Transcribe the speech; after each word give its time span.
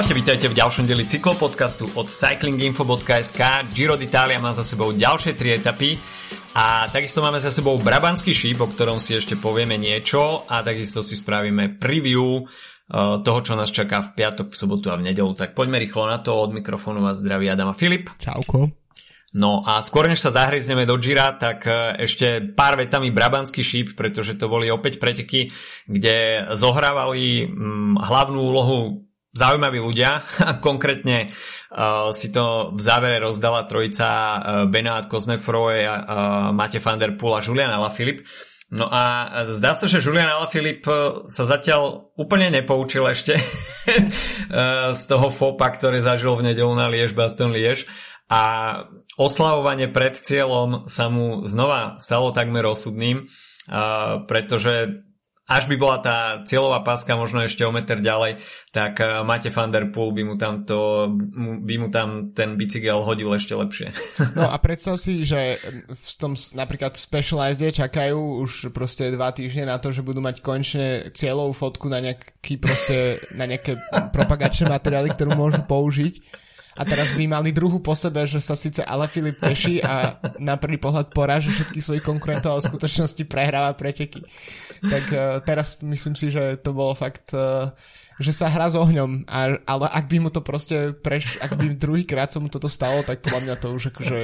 Čaute, 0.00 0.16
vítajte 0.16 0.48
v 0.48 0.56
ďalšom 0.56 0.88
deli 0.88 1.04
cyklopodcastu 1.04 1.92
od 1.92 2.08
cyclinginfo.sk. 2.08 3.68
Giro 3.76 4.00
d'Italia 4.00 4.40
má 4.40 4.56
za 4.56 4.64
sebou 4.64 4.96
ďalšie 4.96 5.36
tri 5.36 5.60
etapy 5.60 6.00
a 6.56 6.88
takisto 6.88 7.20
máme 7.20 7.36
za 7.36 7.52
sebou 7.52 7.76
Brabantský 7.76 8.32
šíp, 8.32 8.64
o 8.64 8.72
ktorom 8.72 8.96
si 8.96 9.12
ešte 9.12 9.36
povieme 9.36 9.76
niečo 9.76 10.48
a 10.48 10.64
takisto 10.64 11.04
si 11.04 11.20
spravíme 11.20 11.76
preview 11.76 12.40
eh, 12.40 13.20
toho, 13.20 13.40
čo 13.44 13.52
nás 13.60 13.68
čaká 13.68 14.00
v 14.00 14.16
piatok, 14.16 14.48
v 14.48 14.56
sobotu 14.56 14.88
a 14.88 14.96
v 14.96 15.12
nedelu. 15.12 15.36
Tak 15.36 15.52
poďme 15.52 15.76
rýchlo 15.76 16.08
na 16.08 16.16
to. 16.24 16.32
Od 16.32 16.56
mikrofónu 16.56 17.04
vás 17.04 17.20
zdraví 17.20 17.52
Adam 17.52 17.68
a 17.68 17.76
Filip. 17.76 18.08
Čauko. 18.16 18.72
No 19.36 19.68
a 19.68 19.84
skôr 19.84 20.08
než 20.08 20.24
sa 20.24 20.32
zahryzneme 20.32 20.88
do 20.88 20.96
Gira, 20.96 21.36
tak 21.36 21.68
eh, 21.68 22.00
ešte 22.08 22.40
pár 22.56 22.80
vetami 22.80 23.12
Brabantský 23.12 23.60
šíp, 23.60 24.00
pretože 24.00 24.32
to 24.40 24.48
boli 24.48 24.72
opäť 24.72 24.96
preteky, 24.96 25.52
kde 25.84 26.48
zohrávali 26.56 27.52
hm, 27.52 28.00
hlavnú 28.00 28.40
úlohu 28.48 29.09
zaujímaví 29.34 29.78
ľudia. 29.78 30.22
Konkrétne 30.66 31.30
uh, 31.30 32.10
si 32.10 32.30
to 32.34 32.74
v 32.74 32.80
závere 32.80 33.22
rozdala 33.22 33.64
trojica 33.66 34.08
uh, 34.08 34.38
Benoit 34.66 35.06
Koznefroy, 35.06 35.86
uh, 35.86 35.96
Mate 36.50 36.82
van 36.82 36.98
der 36.98 37.14
Poel 37.14 37.38
a 37.38 37.44
Julian 37.44 37.70
Alaphilippe. 37.70 38.26
No 38.70 38.86
a 38.86 39.26
zdá 39.50 39.74
sa, 39.74 39.90
že 39.90 39.98
Julian 39.98 40.30
Alaphilippe 40.30 40.86
uh, 40.86 40.96
sa 41.26 41.42
zatiaľ 41.42 42.14
úplne 42.14 42.54
nepoučil 42.54 43.06
ešte 43.10 43.34
uh, 43.38 44.94
z 44.94 45.02
toho 45.06 45.30
fopa, 45.30 45.70
ktoré 45.74 45.98
zažil 46.02 46.34
v 46.38 46.54
nedelu 46.54 46.70
na 46.74 46.86
Liež, 46.86 47.14
Baston 47.14 47.50
Liež 47.50 47.86
a 48.30 48.42
oslavovanie 49.18 49.90
pred 49.90 50.14
cieľom 50.14 50.86
sa 50.86 51.10
mu 51.10 51.42
znova 51.50 51.98
stalo 51.98 52.30
takmer 52.30 52.62
osudným, 52.62 53.26
uh, 53.26 54.22
pretože 54.30 55.02
až 55.50 55.66
by 55.66 55.76
bola 55.76 55.98
tá 55.98 56.16
cieľová 56.46 56.86
páska 56.86 57.18
možno 57.18 57.42
ešte 57.42 57.66
o 57.66 57.74
meter 57.74 57.98
ďalej, 57.98 58.38
tak 58.70 59.02
uh, 59.02 59.26
Mate 59.26 59.50
van 59.50 59.74
der 59.74 59.90
Poel 59.90 60.14
by 60.14 60.22
mu 60.22 60.34
tam, 60.38 60.62
to, 60.62 61.10
by 61.66 61.74
mu 61.74 61.90
tam 61.90 62.30
ten 62.30 62.54
bicykel 62.54 63.02
hodil 63.02 63.34
ešte 63.34 63.58
lepšie. 63.58 63.90
No 64.38 64.46
a 64.46 64.56
predstav 64.62 64.94
si, 64.94 65.26
že 65.26 65.58
v 65.90 66.10
tom 66.14 66.38
napríklad 66.54 66.94
Specialized 66.94 67.74
čakajú 67.74 68.46
už 68.46 68.70
proste 68.70 69.10
dva 69.10 69.34
týždne 69.34 69.66
na 69.66 69.76
to, 69.82 69.90
že 69.90 70.06
budú 70.06 70.22
mať 70.22 70.38
konečne 70.38 71.10
cieľovú 71.10 71.50
fotku 71.50 71.90
na 71.90 71.98
nejaký 71.98 72.62
proste, 72.62 73.18
na 73.34 73.50
nejaké 73.50 73.74
propagačné 74.14 74.70
materiály, 74.70 75.10
ktorú 75.10 75.34
môžu 75.34 75.66
použiť 75.66 76.46
a 76.78 76.82
teraz 76.86 77.10
by 77.18 77.26
mali 77.26 77.50
druhú 77.50 77.82
po 77.82 77.98
sebe, 77.98 78.22
že 78.26 78.38
sa 78.38 78.54
síce 78.54 78.84
Ale 78.86 79.10
Filip 79.10 79.42
teší 79.42 79.82
a 79.82 80.22
na 80.38 80.54
prvý 80.54 80.78
pohľad 80.78 81.10
poráže 81.10 81.50
všetkých 81.50 81.82
svojich 81.82 82.04
konkurentov 82.06 82.54
a 82.54 82.60
v 82.62 82.68
skutočnosti 82.70 83.22
prehráva 83.26 83.74
preteky. 83.74 84.22
Tak 84.78 85.04
uh, 85.10 85.42
teraz 85.42 85.82
myslím 85.82 86.14
si, 86.14 86.30
že 86.30 86.60
to 86.62 86.70
bolo 86.70 86.94
fakt... 86.94 87.34
Uh, 87.34 87.74
že 88.20 88.36
sa 88.36 88.52
hrá 88.52 88.68
s 88.68 88.76
ohňom, 88.76 89.24
a, 89.24 89.56
ale 89.64 89.86
ak 89.88 90.04
by 90.12 90.20
mu 90.20 90.28
to 90.28 90.44
proste 90.44 90.92
preš, 91.00 91.40
ak 91.40 91.56
by 91.56 91.72
druhýkrát 91.72 92.28
sa 92.28 92.36
mu 92.36 92.52
toto 92.52 92.68
stalo, 92.68 93.00
tak 93.00 93.24
podľa 93.24 93.40
mňa 93.48 93.54
to 93.56 93.72
už 93.72 93.96
akože 93.96 94.18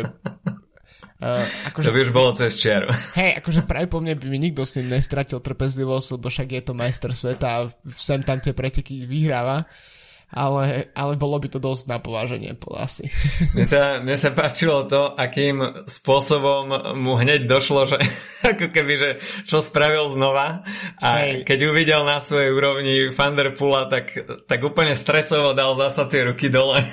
Uh, 1.16 1.40
akože, 1.72 1.88
to 1.88 1.96
by 1.96 2.04
už 2.04 2.12
bolo 2.12 2.36
cez 2.36 2.60
čiaru. 2.60 2.92
Hej, 3.16 3.40
akože 3.40 3.64
práve 3.64 3.88
po 3.88 4.04
mne 4.04 4.20
by 4.20 4.28
mi 4.28 4.36
nikto 4.36 4.68
s 4.68 4.76
ním 4.76 5.00
nestratil 5.00 5.40
trpezlivosť, 5.40 6.20
lebo 6.20 6.28
však 6.28 6.48
je 6.52 6.60
to 6.60 6.76
majster 6.76 7.08
sveta 7.16 7.48
a 7.48 7.60
sem 7.96 8.20
tam 8.20 8.36
tie 8.36 8.52
preteky 8.52 9.08
vyhráva 9.08 9.64
ale, 10.26 10.90
ale 10.90 11.14
bolo 11.14 11.38
by 11.38 11.48
to 11.48 11.62
dosť 11.62 11.84
na 11.86 11.98
pováženie 12.02 12.58
asi. 12.74 13.08
Mne 13.54 13.66
sa, 13.66 14.02
mne 14.02 14.16
sa 14.18 14.34
páčilo 14.34 14.82
to, 14.90 15.14
akým 15.14 15.86
spôsobom 15.86 16.94
mu 16.98 17.14
hneď 17.14 17.46
došlo, 17.46 17.86
že 17.86 17.98
ako 18.50 18.74
keby, 18.74 18.94
že 18.98 19.10
čo 19.46 19.62
spravil 19.62 20.10
znova 20.10 20.66
a 20.98 21.08
Hej. 21.22 21.46
keď 21.46 21.58
uvidel 21.70 22.02
na 22.02 22.18
svojej 22.18 22.50
úrovni 22.50 23.14
Thunderpoola, 23.14 23.86
tak, 23.86 24.12
tak 24.50 24.60
úplne 24.66 24.98
stresovo 24.98 25.54
dal 25.54 25.78
zasa 25.78 26.10
tie 26.10 26.26
ruky 26.26 26.50
dole. 26.50 26.82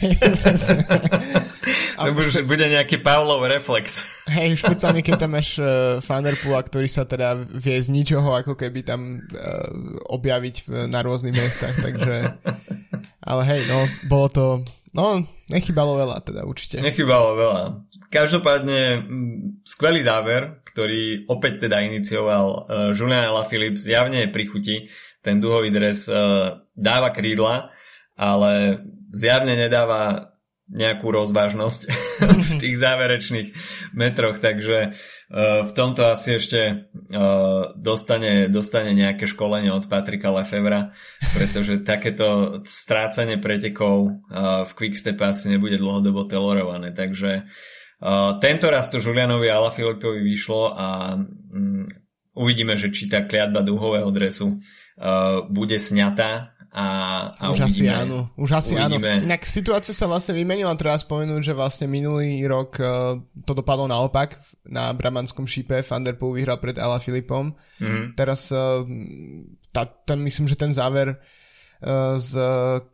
to 1.96 2.10
už 2.12 2.44
bude 2.46 2.62
nejaký 2.62 3.02
Pavlov 3.02 3.44
reflex. 3.46 4.02
Hej, 4.30 4.62
špeciálne 4.62 5.02
keď 5.02 5.26
tam 5.26 5.34
máš 5.34 5.58
uh, 5.58 5.98
Thunderpoola, 6.04 6.62
ktorý 6.62 6.86
sa 6.86 7.02
teda 7.02 7.34
vie 7.38 7.76
z 7.80 7.90
ničoho 7.90 8.30
ako 8.30 8.54
keby 8.54 8.86
tam 8.86 9.18
uh, 9.18 9.68
objaviť 10.06 10.56
v, 10.64 10.68
na 10.86 11.02
rôznych 11.02 11.34
miestach, 11.34 11.74
takže 11.78 12.38
ale 13.20 13.42
hej, 13.44 13.62
no, 13.68 13.84
bolo 14.08 14.26
to, 14.32 14.46
no, 14.96 15.22
nechybalo 15.52 15.98
veľa 15.98 16.24
teda 16.24 16.42
určite. 16.48 16.80
Nechybalo 16.80 17.36
veľa. 17.36 17.62
Každopádne 18.08 19.06
skvelý 19.62 20.00
záver, 20.00 20.64
ktorý 20.66 21.28
opäť 21.28 21.68
teda 21.68 21.84
inicioval 21.84 22.46
uh, 22.46 22.58
Julian 22.96 23.28
Alaphilippe, 23.28 23.78
zjavne 23.78 24.24
je 24.26 24.32
pri 24.32 24.44
chuti. 24.48 24.76
Ten 25.20 25.36
duhový 25.36 25.68
dres 25.68 26.08
uh, 26.08 26.64
dáva 26.72 27.12
krídla, 27.12 27.68
ale 28.16 28.80
zjavne 29.12 29.52
nedáva 29.52 30.29
nejakú 30.70 31.10
rozvážnosť 31.10 31.80
v 32.46 32.50
tých 32.62 32.76
záverečných 32.78 33.48
metroch, 33.92 34.38
takže 34.38 34.94
uh, 34.94 35.66
v 35.66 35.72
tomto 35.74 36.14
asi 36.14 36.38
ešte 36.38 36.60
uh, 36.86 37.74
dostane, 37.74 38.46
dostane 38.46 38.94
nejaké 38.94 39.26
školenie 39.26 39.74
od 39.74 39.90
Patrika 39.90 40.30
Lefevra, 40.30 40.94
pretože 41.34 41.82
takéto 41.82 42.60
strácanie 42.62 43.36
pretekov 43.42 44.22
uh, 44.30 44.62
v 44.64 44.72
Quickstepe 44.78 45.26
asi 45.26 45.50
nebude 45.50 45.76
dlhodobo 45.76 46.24
tolerované, 46.26 46.94
takže 46.94 47.50
tento 48.40 48.72
raz 48.72 48.88
to 48.88 48.96
Julianovi 48.96 49.52
Alaphilippovi 49.52 50.24
vyšlo 50.24 50.72
a 50.72 51.20
um, 51.20 51.84
uvidíme, 52.32 52.72
že 52.72 52.88
či 52.88 53.12
tá 53.12 53.28
kliatba 53.28 53.60
duhového 53.60 54.08
dresu 54.08 54.56
bude 55.52 55.76
sňatá 55.76 56.59
a, 56.70 56.86
a 57.34 57.50
už 57.50 57.66
uvidíme, 57.66 57.90
asi 57.90 58.06
áno, 58.06 58.18
už 58.38 58.50
asi 58.54 58.72
uvidíme. 58.78 59.18
áno. 59.18 59.26
Inak 59.26 59.42
situácia 59.42 59.90
sa 59.90 60.06
vlastne 60.06 60.38
vymenila, 60.38 60.70
treba 60.78 60.94
spomenúť, 60.94 61.42
že 61.42 61.54
vlastne 61.58 61.90
minulý 61.90 62.38
rok 62.46 62.78
uh, 62.78 63.18
to 63.42 63.58
dopadlo 63.58 63.90
naopak 63.90 64.38
na 64.70 64.94
Bramanskom 64.94 65.50
šípe, 65.50 65.82
Van 65.82 66.06
der 66.06 66.14
Poel 66.14 66.38
vyhral 66.38 66.62
pred 66.62 66.78
Ala 66.78 67.02
Filipom. 67.02 67.58
Mm-hmm. 67.82 68.14
Teraz 68.14 68.54
uh, 68.54 68.86
tá, 69.74 69.82
ten, 69.82 70.22
myslím, 70.22 70.46
že 70.46 70.54
ten 70.54 70.70
záver 70.70 71.18
uh, 71.18 72.14
s 72.14 72.38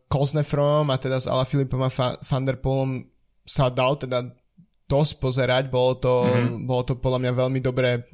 Koznefrom 0.09 0.89
a 0.89 0.97
teda 0.97 1.21
s 1.21 1.29
Ala 1.29 1.45
Filipom 1.45 1.85
a 1.85 1.93
Van 2.25 2.45
der 2.49 2.57
Poelom 2.57 3.05
sa 3.45 3.69
dal 3.69 4.01
teda 4.01 4.25
dosť 4.87 5.13
pozerať, 5.19 5.65
bolo 5.67 5.99
to, 5.99 6.15
mm. 6.23 6.63
bolo 6.63 6.83
to 6.87 6.95
podľa 6.95 7.27
mňa 7.27 7.33
veľmi 7.35 7.61
dobré, 7.63 8.07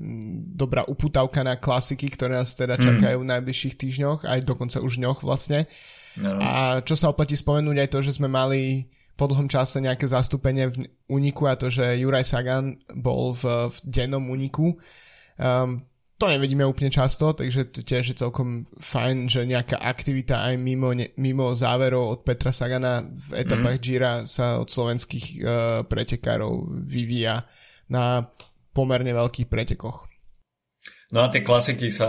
dobrá 0.56 0.88
uputavka 0.88 1.44
na 1.44 1.60
klasiky, 1.60 2.08
ktoré 2.08 2.40
nás 2.40 2.56
teda 2.56 2.80
mm. 2.80 2.82
čakajú 2.82 3.16
v 3.20 3.30
najbližších 3.30 3.76
týždňoch, 3.76 4.24
aj 4.24 4.40
dokonca 4.48 4.80
už 4.80 4.96
dňoch 4.96 5.20
vlastne. 5.20 5.68
No. 6.16 6.40
A 6.40 6.80
čo 6.80 6.96
sa 6.96 7.12
oplatí 7.12 7.36
spomenúť 7.36 7.76
aj 7.76 7.88
to, 7.92 7.98
že 8.00 8.16
sme 8.16 8.28
mali 8.28 8.88
po 9.16 9.28
dlhom 9.28 9.48
čase 9.48 9.84
nejaké 9.84 10.08
zastúpenie 10.08 10.72
v 10.72 10.88
úniku 11.12 11.44
a 11.44 11.60
to, 11.60 11.68
že 11.68 12.00
Juraj 12.00 12.24
Sagan 12.24 12.80
bol 12.96 13.36
v, 13.36 13.68
v 13.68 13.76
dennom 13.84 14.24
úniku. 14.32 14.80
Um, 15.36 15.84
to 16.22 16.30
nevidíme 16.30 16.62
úplne 16.62 16.86
často, 16.86 17.34
takže 17.34 17.74
to 17.74 17.82
tiež 17.82 18.14
je 18.14 18.22
celkom 18.22 18.62
fajn, 18.78 19.26
že 19.26 19.42
nejaká 19.42 19.82
aktivita 19.82 20.46
aj 20.46 20.54
mimo, 20.54 20.94
ne, 20.94 21.10
mimo 21.18 21.50
záverov 21.50 22.14
od 22.14 22.20
Petra 22.22 22.54
Sagana 22.54 23.02
v 23.02 23.42
etapách 23.42 23.82
mm. 23.82 23.82
Gira 23.82 24.12
sa 24.22 24.62
od 24.62 24.70
slovenských 24.70 25.26
uh, 25.42 25.82
pretekárov 25.82 26.86
vyvíja 26.86 27.42
na 27.90 28.22
pomerne 28.70 29.10
veľkých 29.10 29.50
pretekoch. 29.50 30.06
No 31.10 31.26
a 31.26 31.28
tie 31.28 31.42
klasiky 31.42 31.90
sa 31.90 32.08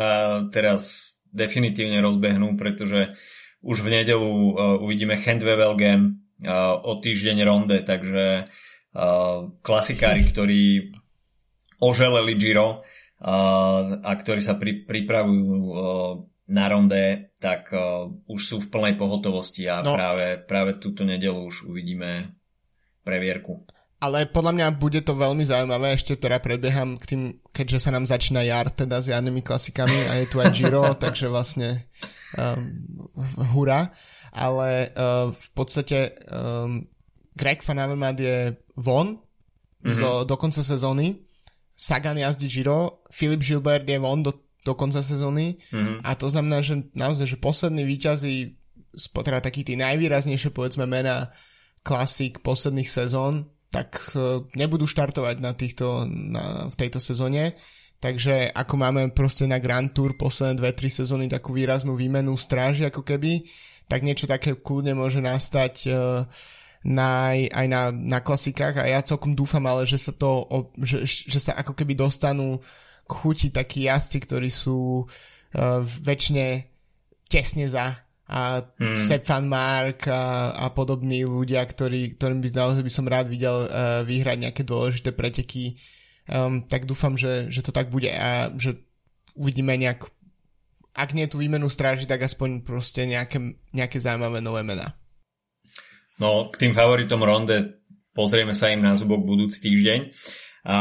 teraz 0.54 1.18
definitívne 1.34 1.98
rozbehnú, 1.98 2.54
pretože 2.54 3.18
už 3.66 3.82
v 3.82 3.98
nedelu 3.98 4.30
uh, 4.30 4.78
uvidíme 4.78 5.18
Handwevelgem 5.18 6.22
uh, 6.46 6.78
o 6.86 7.02
týždeň 7.02 7.38
ronde, 7.50 7.82
takže 7.82 8.46
uh, 8.46 9.50
klasikári, 9.66 10.22
ktorí 10.30 10.94
oželeli 11.82 12.38
Giro, 12.38 12.86
a 13.24 14.12
ktorí 14.20 14.44
sa 14.44 14.60
pri, 14.60 14.84
pripravujú 14.84 15.72
na 16.52 16.66
ronde, 16.68 17.32
tak 17.40 17.72
už 18.28 18.42
sú 18.44 18.60
v 18.60 18.68
plnej 18.68 19.00
pohotovosti 19.00 19.64
a 19.72 19.80
no. 19.80 19.96
práve, 19.96 20.44
práve 20.44 20.76
túto 20.76 21.08
nedelu 21.08 21.40
už 21.40 21.72
uvidíme 21.72 22.36
previerku. 23.08 23.64
Ale 24.04 24.28
podľa 24.28 24.52
mňa 24.52 24.68
bude 24.76 25.00
to 25.00 25.16
veľmi 25.16 25.48
zaujímavé, 25.48 25.96
ešte 25.96 26.20
teda 26.20 26.44
predbieham 26.44 27.00
k 27.00 27.06
tým, 27.08 27.22
keďže 27.56 27.88
sa 27.88 27.96
nám 27.96 28.04
začína 28.04 28.44
jar 28.44 28.68
teda 28.68 29.00
s 29.00 29.08
jarnými 29.08 29.40
klasikami 29.40 29.96
a 30.12 30.20
je 30.20 30.28
tu 30.28 30.44
aj 30.44 30.52
Giro, 30.52 30.92
takže 31.04 31.32
vlastne 31.32 31.88
um, 32.36 33.00
hurá. 33.56 33.96
Ale 34.36 34.92
uh, 34.92 35.32
v 35.32 35.48
podstate 35.56 36.20
um, 36.28 36.84
Greg 37.32 37.64
Van 37.64 37.80
Avermaet 37.80 38.20
je 38.20 38.38
von 38.76 39.16
mm-hmm. 39.16 39.96
zo, 39.96 40.28
do 40.28 40.36
konca 40.36 40.68
sezóny 40.68 41.24
Sagan 41.74 42.18
jazdí 42.18 42.48
Giro, 42.48 43.04
Filip 43.10 43.42
Gilbert 43.42 43.90
je 43.90 44.00
von 44.00 44.22
do, 44.24 44.34
do 44.62 44.74
konca 44.78 45.04
sezóny 45.04 45.58
mm-hmm. 45.74 46.06
a 46.06 46.16
to 46.16 46.30
znamená, 46.30 46.62
že 46.62 46.86
naozaj, 46.94 47.36
že 47.36 47.38
poslední 47.42 47.84
výťazí 47.84 48.56
teda 48.94 49.42
takí 49.42 49.66
tí 49.66 49.74
najvýraznejšie 49.74 50.54
povedzme 50.54 50.86
mená 50.86 51.34
klasik 51.82 52.46
posledných 52.46 52.88
sezón, 52.88 53.50
tak 53.74 53.98
uh, 54.14 54.46
nebudú 54.54 54.86
štartovať 54.86 55.36
na 55.42 55.58
týchto, 55.58 56.06
na, 56.06 56.70
v 56.70 56.76
tejto 56.78 57.02
sezóne. 57.02 57.58
takže 57.98 58.54
ako 58.54 58.76
máme 58.78 59.02
proste 59.16 59.50
na 59.50 59.58
Grand 59.58 59.90
Tour 59.90 60.14
posledné 60.14 60.62
2-3 60.62 61.04
sezóny 61.04 61.26
takú 61.26 61.58
výraznú 61.58 61.98
výmenu 61.98 62.38
stráži 62.38 62.86
ako 62.86 63.02
keby, 63.02 63.50
tak 63.90 64.06
niečo 64.06 64.30
také 64.30 64.54
kľudne 64.56 64.94
môže 64.94 65.20
nastať 65.20 65.76
uh, 65.90 66.24
na, 66.84 67.32
aj 67.32 67.68
na, 67.72 67.96
na 67.96 68.20
klasikách 68.20 68.84
a 68.84 68.86
ja 68.92 69.00
celkom 69.00 69.32
dúfam 69.32 69.64
ale, 69.64 69.88
že 69.88 69.96
sa 69.96 70.12
to, 70.12 70.48
že, 70.84 71.08
že 71.08 71.40
sa 71.40 71.56
ako 71.56 71.72
keby 71.72 71.96
dostanú 71.96 72.60
k 73.08 73.12
chuti 73.12 73.48
takí 73.52 73.88
jazdci, 73.88 74.18
ktorí 74.28 74.52
sú 74.52 75.04
uh, 75.04 75.80
väčšine 75.84 76.68
tesne 77.28 77.66
za 77.72 78.04
a 78.24 78.64
hmm. 78.64 78.96
Stefan 79.00 79.48
Mark 79.48 80.08
a, 80.08 80.56
a 80.56 80.72
podobní 80.72 81.28
ľudia, 81.28 81.64
ktorí, 81.64 82.16
ktorým 82.16 82.40
by, 82.40 82.50
naozaj 82.56 82.84
by 82.84 82.92
som 82.92 83.08
rád 83.08 83.28
videl 83.28 83.68
uh, 83.68 84.02
vyhrať 84.08 84.38
nejaké 84.48 84.64
dôležité 84.64 85.12
preteky, 85.12 85.76
um, 86.32 86.64
tak 86.64 86.88
dúfam, 86.88 87.20
že, 87.20 87.52
že 87.52 87.64
to 87.64 87.76
tak 87.76 87.92
bude 87.92 88.08
a 88.12 88.52
že 88.56 88.80
uvidíme 89.36 89.76
nejak, 89.76 90.08
ak 90.96 91.10
nie 91.12 91.28
tú 91.28 91.44
výmenu 91.44 91.68
stráži, 91.68 92.08
tak 92.08 92.24
aspoň 92.24 92.64
proste 92.64 93.04
nejaké, 93.04 93.60
nejaké 93.76 94.00
zaujímavé 94.00 94.40
nové 94.40 94.64
mená. 94.64 94.96
No, 96.22 96.50
k 96.54 96.56
tým 96.68 96.74
favoritom 96.74 97.22
Ronde 97.22 97.82
pozrieme 98.14 98.54
sa 98.54 98.70
im 98.70 98.82
na 98.82 98.94
zubok 98.94 99.26
budúci 99.26 99.64
týždeň. 99.64 100.00
A 100.64 100.78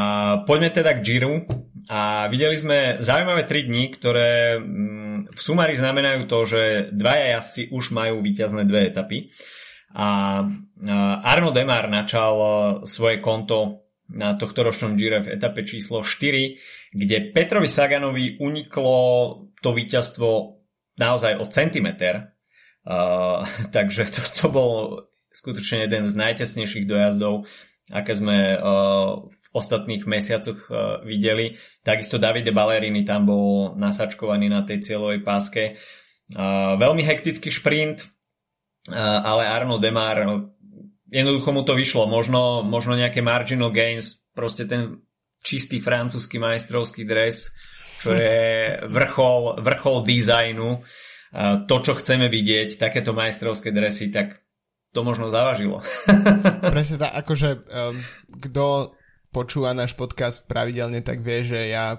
poďme 0.47 0.71
teda 0.71 0.95
k 0.95 1.03
Giro 1.03 1.43
a 1.91 2.31
videli 2.31 2.55
sme 2.55 3.03
zaujímavé 3.03 3.43
3 3.51 3.67
dní, 3.67 3.91
ktoré 3.91 4.63
mm, 4.63 5.35
v 5.35 5.41
sumári 5.43 5.75
znamenajú 5.75 6.31
to, 6.31 6.39
že 6.47 6.63
dvaja 6.95 7.35
jazdci 7.35 7.75
už 7.75 7.91
majú 7.91 8.23
víťazné 8.23 8.63
dve 8.63 8.87
etapy 8.87 9.27
a 9.93 10.41
Arno 11.23 11.51
Demar 11.53 11.91
načal 11.93 12.35
e, 12.35 12.47
svoje 12.89 13.21
konto 13.21 13.85
na 14.09 14.37
tohto 14.37 14.65
ročnom 14.65 14.97
Gire 14.97 15.21
v 15.21 15.37
etape 15.37 15.65
číslo 15.65 16.05
4, 16.05 16.93
kde 16.93 17.33
Petrovi 17.33 17.69
Saganovi 17.69 18.41
uniklo 18.41 18.97
to 19.61 19.71
víťazstvo 19.73 20.61
naozaj 21.01 21.41
o 21.41 21.49
centimeter. 21.49 22.37
Uh, 22.83 23.47
takže 23.77 24.11
to, 24.11 24.21
to 24.21 24.47
bol 24.51 24.73
skutočne 25.33 25.89
jeden 25.89 26.07
z 26.07 26.15
najtesnejších 26.15 26.85
dojazdov, 26.85 27.49
aké 27.91 28.13
sme 28.15 28.55
uh, 28.55 29.27
v 29.27 29.47
ostatných 29.57 30.05
mesiacoch 30.07 30.61
uh, 30.69 31.01
videli. 31.03 31.59
Takisto 31.83 32.21
Davide 32.21 32.55
Ballerini 32.55 33.03
tam 33.03 33.27
bol 33.27 33.75
nasačkovaný 33.75 34.53
na 34.53 34.63
tej 34.63 34.85
cieľovej 34.85 35.21
páske. 35.25 35.63
Uh, 36.33 36.77
veľmi 36.77 37.03
hektický 37.03 37.51
šprint, 37.51 38.07
ale 38.91 39.47
Arno 39.47 39.79
Demar 39.79 40.27
jednoducho 41.07 41.55
mu 41.55 41.63
to 41.63 41.79
vyšlo. 41.79 42.11
Možno, 42.11 42.67
možno 42.67 42.99
nejaké 42.99 43.23
marginal 43.23 43.71
gains, 43.71 44.27
proste 44.35 44.67
ten 44.67 45.07
čistý 45.39 45.79
francúzsky 45.79 46.43
majstrovský 46.43 47.07
dres, 47.07 47.55
čo 48.03 48.11
je 48.11 48.83
vrchol, 48.91 49.63
vrchol 49.63 50.03
dizajnu. 50.03 50.83
To, 51.71 51.77
čo 51.79 51.95
chceme 51.95 52.27
vidieť, 52.27 52.75
takéto 52.75 53.15
majstrovské 53.15 53.71
dresy, 53.71 54.11
tak 54.11 54.42
to 54.93 55.01
možno 55.01 55.33
zavažilo. 55.33 55.81
Presne 56.77 56.97
tak, 57.01 57.13
akože 57.25 57.51
um, 57.65 57.97
kto 58.39 58.93
počúva 59.33 59.73
náš 59.73 59.97
podcast 59.97 60.45
pravidelne, 60.45 61.01
tak 61.01 61.25
vie, 61.25 61.49
že 61.49 61.73
ja 61.73 61.97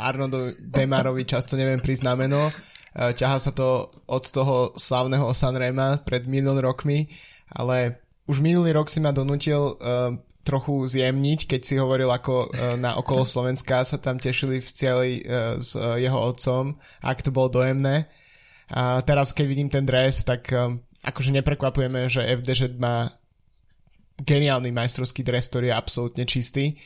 Arnoldu 0.00 0.56
Demarovi 0.56 1.28
často 1.28 1.60
neviem 1.60 1.84
prísť 1.84 2.08
na 2.08 2.16
meno. 2.16 2.48
Uh, 2.96 3.12
ťaha 3.12 3.38
sa 3.38 3.52
to 3.52 3.92
od 4.08 4.24
toho 4.24 4.72
slavného 4.72 5.28
Sanrema 5.36 6.00
pred 6.00 6.24
milión 6.24 6.56
rokmi, 6.56 7.12
ale 7.52 8.00
už 8.24 8.40
minulý 8.40 8.72
rok 8.72 8.88
si 8.88 9.04
ma 9.04 9.12
donútil 9.12 9.76
uh, 9.76 10.16
trochu 10.48 10.88
zjemniť, 10.88 11.44
keď 11.44 11.60
si 11.60 11.76
hovoril, 11.76 12.08
ako 12.08 12.48
uh, 12.48 12.80
na 12.80 12.96
okolo 12.96 13.28
Slovenska 13.28 13.84
sa 13.84 14.00
tam 14.00 14.16
tešili 14.16 14.64
v 14.64 14.70
celej 14.72 15.12
uh, 15.28 15.60
s 15.60 15.76
uh, 15.76 16.00
jeho 16.00 16.16
otcom, 16.16 16.80
ak 17.04 17.20
to 17.20 17.28
bolo 17.28 17.52
dojemné. 17.52 18.08
A 18.68 19.00
teraz, 19.04 19.32
keď 19.32 19.44
vidím 19.48 19.68
ten 19.72 19.84
dres, 19.88 20.24
tak 20.28 20.48
um, 20.52 20.80
akože 21.08 21.32
neprekvapujeme, 21.32 22.06
že 22.12 22.22
FDŽ 22.24 22.76
má 22.76 23.08
geniálny 24.20 24.74
majstrovský 24.74 25.22
dres, 25.22 25.48
ktorý 25.48 25.70
je 25.70 25.78
absolútne 25.78 26.24
čistý, 26.26 26.76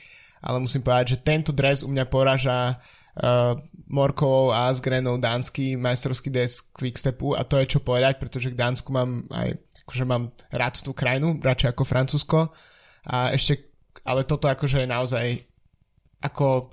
ale 0.44 0.60
musím 0.60 0.84
povedať, 0.84 1.16
že 1.16 1.22
tento 1.24 1.50
dres 1.50 1.82
u 1.82 1.88
mňa 1.88 2.04
poraža 2.06 2.76
uh, 2.76 3.56
Morkovou 3.88 4.52
a 4.52 4.68
Asgrenou 4.68 5.16
dánsky 5.16 5.76
majstrovský 5.76 6.28
dres 6.28 6.60
Quickstepu 6.60 7.34
a 7.34 7.42
to 7.44 7.56
je 7.60 7.76
čo 7.76 7.80
povedať, 7.80 8.20
pretože 8.20 8.52
k 8.52 8.58
Dánsku 8.58 8.92
mám 8.92 9.24
aj 9.32 9.56
akože 9.82 10.04
mám 10.06 10.30
rád 10.54 10.78
tú 10.78 10.94
krajinu, 10.94 11.36
radšej 11.42 11.74
ako 11.74 11.82
Francúzsko. 11.84 12.38
A 13.02 13.34
ešte, 13.34 13.74
ale 14.06 14.22
toto 14.22 14.46
akože 14.46 14.86
je 14.86 14.88
naozaj 14.88 15.26
ako 16.22 16.70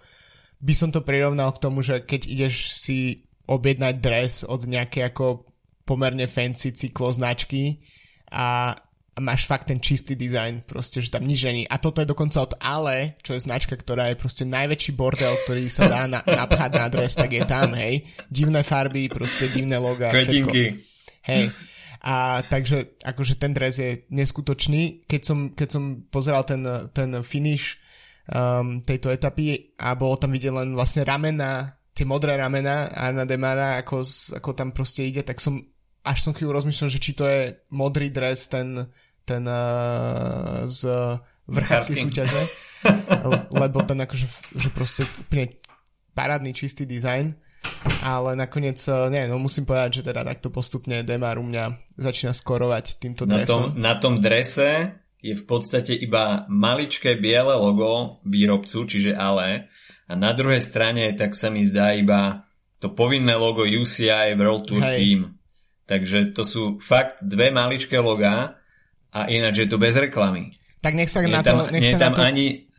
by 0.61 0.73
som 0.77 0.93
to 0.93 1.01
prirovnal 1.01 1.49
k 1.51 1.61
tomu, 1.63 1.81
že 1.81 2.05
keď 2.05 2.21
ideš 2.29 2.77
si 2.77 3.25
objednať 3.49 3.95
dres 3.97 4.45
od 4.45 4.69
nejakej 4.69 5.09
ako 5.09 5.48
pomerne 5.89 6.29
fancy 6.29 6.69
cykloznačky 6.69 7.81
a, 8.29 8.77
a 8.77 9.17
máš 9.17 9.49
fakt 9.49 9.73
ten 9.73 9.81
čistý 9.81 10.13
dizajn, 10.13 10.69
proste, 10.69 11.01
že 11.01 11.09
tam 11.09 11.25
nič 11.25 11.41
není. 11.49 11.65
A 11.65 11.81
toto 11.81 12.05
je 12.05 12.05
dokonca 12.05 12.45
od 12.45 12.53
Ale, 12.61 13.17
čo 13.25 13.33
je 13.33 13.41
značka, 13.41 13.73
ktorá 13.73 14.13
je 14.13 14.21
proste 14.21 14.45
najväčší 14.45 14.93
bordel, 14.93 15.33
ktorý 15.49 15.65
sa 15.65 15.89
dá 15.89 16.05
na, 16.05 16.21
napchať 16.21 16.71
na 16.77 16.85
dres, 16.93 17.17
tak 17.17 17.33
je 17.33 17.41
tam, 17.49 17.73
hej. 17.73 18.05
Divné 18.29 18.61
farby, 18.61 19.09
proste 19.09 19.49
divné 19.49 19.81
loga. 19.81 20.13
Všetko. 20.13 20.53
Hej. 21.25 21.49
A 21.99 22.45
takže 22.47 22.95
akože 23.03 23.35
ten 23.35 23.51
dres 23.51 23.75
je 23.75 24.07
neskutočný. 24.07 25.03
Keď 25.03 25.21
som, 25.25 25.51
keď 25.51 25.67
som 25.67 25.83
pozeral 26.07 26.47
ten, 26.47 26.63
ten 26.95 27.11
finish 27.25 27.75
um, 28.31 28.79
tejto 28.79 29.11
etapy 29.11 29.75
a 29.75 29.99
bolo 29.99 30.15
tam 30.15 30.31
vidieť 30.31 30.53
len 30.53 30.69
vlastne 30.77 31.03
ramena, 31.03 31.75
tie 31.91 32.07
modré 32.07 32.39
ramena 32.39 32.87
Arna 32.87 33.27
Demara, 33.27 33.75
ako, 33.83 34.07
ako 34.39 34.49
tam 34.55 34.71
proste 34.71 35.03
ide, 35.03 35.27
tak 35.27 35.43
som 35.43 35.59
až 36.09 36.25
som 36.25 36.33
chvíľu 36.33 36.57
rozmýšľal, 36.57 36.89
že 36.89 36.99
či 36.99 37.13
to 37.13 37.29
je 37.29 37.53
modrý 37.69 38.09
dres 38.09 38.49
ten, 38.49 38.89
ten 39.21 39.45
uh, 39.45 40.65
z 40.65 40.89
vrchárskej 41.45 41.97
súťaže, 42.09 42.41
lebo 43.61 43.85
ten 43.85 44.01
akože 44.01 44.25
že 44.57 44.69
proste 44.73 45.05
úplne 45.21 45.61
parádny 46.17 46.57
čistý 46.57 46.89
dizajn, 46.89 47.37
ale 48.01 48.33
nakoniec, 48.33 48.81
uh, 48.89 49.05
nie, 49.13 49.29
no 49.29 49.37
musím 49.37 49.69
povedať, 49.69 50.01
že 50.01 50.07
teda 50.09 50.25
takto 50.25 50.49
postupne 50.49 51.05
Demar 51.05 51.37
u 51.37 51.45
mňa 51.45 51.93
začína 51.93 52.33
skorovať 52.33 52.97
týmto 52.97 53.29
dresom. 53.29 53.45
Na 53.45 53.53
tom, 53.53 53.63
na 53.77 53.93
tom 54.01 54.13
drese 54.17 54.97
je 55.21 55.37
v 55.37 55.45
podstate 55.45 55.93
iba 55.93 56.49
maličké 56.49 57.21
biele 57.21 57.53
logo 57.53 58.23
výrobcu, 58.25 58.87
čiže 58.89 59.13
ale, 59.13 59.69
a 60.09 60.17
na 60.17 60.33
druhej 60.33 60.63
strane 60.63 61.13
tak 61.13 61.37
sa 61.37 61.53
mi 61.53 61.61
zdá 61.61 61.93
iba 61.93 62.49
to 62.81 62.89
povinné 62.95 63.35
logo 63.35 63.61
UCI 63.67 64.33
World 64.33 64.65
Tour 64.65 64.81
Hej. 64.81 64.95
Team. 64.97 65.38
Takže 65.89 66.37
to 66.37 66.45
sú 66.45 66.77
fakt 66.77 67.25
dve 67.25 67.49
maličké 67.49 67.97
logá 67.97 68.61
a 69.09 69.25
ináč 69.25 69.65
je 69.65 69.67
to 69.73 69.81
bez 69.81 69.97
reklamy. 69.97 70.53
Tak 70.85 70.93
nech 70.93 71.09
sa 71.09 71.25
nie 71.25 71.33
na 71.33 71.41
to... 71.41 71.65
Nech 71.73 71.81
nie 71.81 71.97
sa 71.97 72.07
tam 72.07 72.13
na 72.13 72.17
to... 72.21 72.29
ani, 72.29 72.69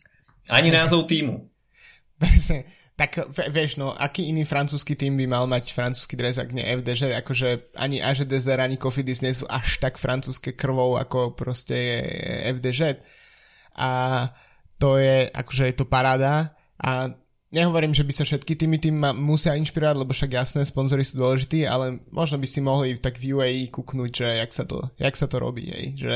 ani 0.47 0.71
názov 0.71 1.11
týmu. 1.11 1.51
Presne. 2.23 2.71
Tak 2.95 3.33
vieš, 3.49 3.81
no, 3.81 3.97
aký 3.97 4.29
iný 4.29 4.45
francúzsky 4.45 4.93
tým 4.93 5.17
by 5.17 5.25
mal 5.25 5.49
mať 5.49 5.73
francúzsky 5.73 6.21
dres, 6.21 6.37
ak 6.37 6.53
nie 6.53 6.61
FDŽ, 6.63 7.17
akože 7.25 7.73
ani 7.81 7.97
Age 7.97 8.29
Desert, 8.29 8.61
ani 8.61 8.77
Cofidis 8.77 9.25
nie 9.25 9.33
sú 9.33 9.49
až 9.49 9.81
tak 9.81 9.97
francúzske 9.97 10.53
krvou, 10.53 11.01
ako 11.01 11.33
proste 11.33 11.75
je 11.75 11.99
FDŽ. 12.61 13.01
A 13.81 13.91
to 14.77 15.01
je, 15.01 15.33
akože 15.33 15.73
je 15.73 15.75
to 15.81 15.89
paráda 15.89 16.53
a 16.77 17.17
Nehovorím, 17.51 17.91
že 17.91 18.07
by 18.07 18.13
sa 18.15 18.23
všetky 18.23 18.55
týmy 18.55 18.79
tým 18.79 19.03
musia 19.19 19.59
inšpirovať, 19.59 19.97
lebo 19.99 20.15
však 20.15 20.39
jasné, 20.39 20.63
sponzory 20.63 21.03
sú 21.03 21.19
dôležití, 21.19 21.67
ale 21.67 21.99
možno 22.15 22.39
by 22.39 22.47
si 22.47 22.63
mohli 22.63 22.95
tak 22.95 23.19
v 23.19 23.35
UAE 23.35 23.75
kúknúť, 23.75 24.11
že 24.23 24.29
jak 24.39 24.51
sa 24.55 24.63
to, 24.63 24.87
jak 25.03 25.19
sa 25.19 25.27
to 25.27 25.43
robí, 25.43 25.67
hej, 25.67 25.99
že 25.99 26.15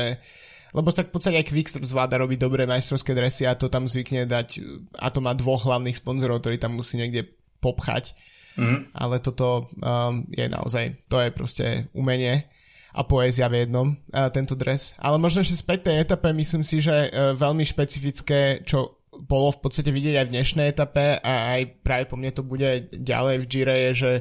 lebo 0.75 0.91
tak 0.91 1.11
v 1.11 1.13
podstate 1.15 1.39
aj 1.39 1.47
Quickstep 1.51 1.83
zvláda 1.87 2.19
robiť 2.19 2.39
dobré 2.39 2.67
majstrovské 2.67 3.15
dresy 3.15 3.47
a 3.47 3.55
to 3.55 3.71
tam 3.71 3.87
zvykne 3.87 4.27
dať, 4.27 4.59
a 4.99 5.07
to 5.07 5.19
má 5.23 5.31
dvoch 5.31 5.63
hlavných 5.63 5.99
sponzorov, 5.99 6.43
ktorí 6.43 6.59
tam 6.59 6.75
musí 6.75 6.99
niekde 6.99 7.31
popchať, 7.63 8.11
mm. 8.59 8.91
ale 8.95 9.19
toto 9.19 9.71
um, 9.79 10.27
je 10.31 10.47
naozaj, 10.47 10.99
to 11.11 11.19
je 11.19 11.29
proste 11.31 11.67
umenie 11.95 12.47
a 12.95 13.03
poézia 13.03 13.51
v 13.51 13.67
jednom, 13.67 13.91
uh, 13.91 14.31
tento 14.31 14.55
dres. 14.55 14.95
Ale 14.99 15.19
možno 15.19 15.43
ešte 15.43 15.59
späť 15.59 15.91
tej 15.91 16.07
etape, 16.07 16.31
myslím 16.31 16.63
si, 16.63 16.79
že 16.79 17.11
uh, 17.11 17.35
veľmi 17.35 17.63
špecifické, 17.63 18.63
čo 18.67 19.03
bolo 19.23 19.55
v 19.55 19.59
podstate 19.63 19.91
vidieť 19.93 20.15
aj 20.19 20.25
v 20.27 20.33
dnešnej 20.35 20.67
etape 20.71 21.19
a 21.23 21.55
aj 21.55 21.61
práve 21.85 22.05
po 22.11 22.19
mne 22.19 22.31
to 22.35 22.43
bude 22.43 22.91
ďalej 22.91 23.35
v 23.41 23.49
Gire 23.49 23.75
je, 23.89 23.91
že 23.93 24.11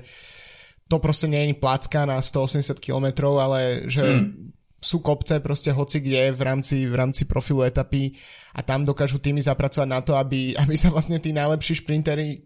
to 0.87 1.01
proste 1.01 1.27
nie 1.27 1.51
je 1.51 1.57
placka 1.57 2.05
na 2.05 2.21
180 2.21 2.77
km, 2.79 3.35
ale 3.41 3.89
že 3.91 4.05
hmm. 4.05 4.53
sú 4.79 5.01
kopce 5.01 5.41
proste 5.41 5.73
hoci 5.73 6.05
kde 6.05 6.31
v 6.31 6.43
rámci, 6.45 6.77
v 6.85 6.95
rámci 6.95 7.25
profilu 7.25 7.65
etapy 7.65 8.15
a 8.55 8.61
tam 8.63 8.85
dokážu 8.85 9.19
týmy 9.19 9.43
zapracovať 9.43 9.89
na 9.89 10.01
to, 10.05 10.15
aby, 10.15 10.53
aby 10.63 10.75
sa 10.79 10.93
vlastne 10.93 11.19
tí 11.19 11.35
najlepší 11.35 11.83
šprintery 11.83 12.45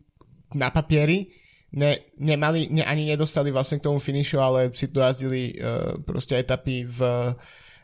na 0.57 0.73
papieri 0.73 1.29
ne, 1.73 1.93
nemali, 2.17 2.73
ne, 2.73 2.85
ani 2.85 3.05
nedostali 3.05 3.53
vlastne 3.53 3.77
k 3.77 3.87
tomu 3.91 4.01
finišu, 4.01 4.41
ale 4.41 4.73
si 4.73 4.89
dojazdili 4.89 5.53
uh, 5.61 6.01
proste 6.01 6.41
etapy 6.41 6.89
v 6.89 6.99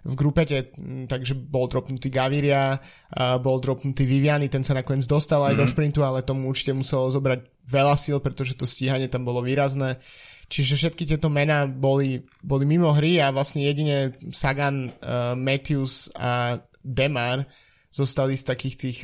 v 0.05 0.15
grupete, 0.15 0.69
takže 1.09 1.33
bol 1.33 1.65
dropnutý 1.65 2.13
Gaviria, 2.13 2.77
bol 3.41 3.57
dropnutý 3.57 4.05
Viviany, 4.05 4.53
ten 4.53 4.61
sa 4.61 4.77
nakoniec 4.77 5.09
dostal 5.09 5.41
aj 5.49 5.57
mm. 5.57 5.61
do 5.61 5.65
mhm. 5.65 5.71
šprintu, 5.73 6.01
ale 6.05 6.21
tomu 6.21 6.53
určite 6.53 6.77
muselo 6.77 7.09
zobrať 7.09 7.41
veľa 7.65 7.97
síl, 7.97 8.21
pretože 8.21 8.53
to 8.55 8.69
stíhanie 8.69 9.09
tam 9.09 9.25
bolo 9.25 9.41
výrazné. 9.41 9.97
Čiže 10.53 10.77
všetky 10.77 11.09
tieto 11.09 11.33
mená 11.33 11.65
boli, 11.65 12.21
boli 12.45 12.69
mimo 12.69 12.93
hry 12.93 13.17
a 13.17 13.33
vlastne 13.33 13.65
jedine 13.65 14.13
Sagan, 14.29 14.93
uh, 15.01 15.33
Matthews 15.33 16.13
a 16.13 16.61
Demar 16.85 17.49
zostali 17.95 18.35
z 18.35 18.43
takých 18.43 18.75
tých 18.75 18.99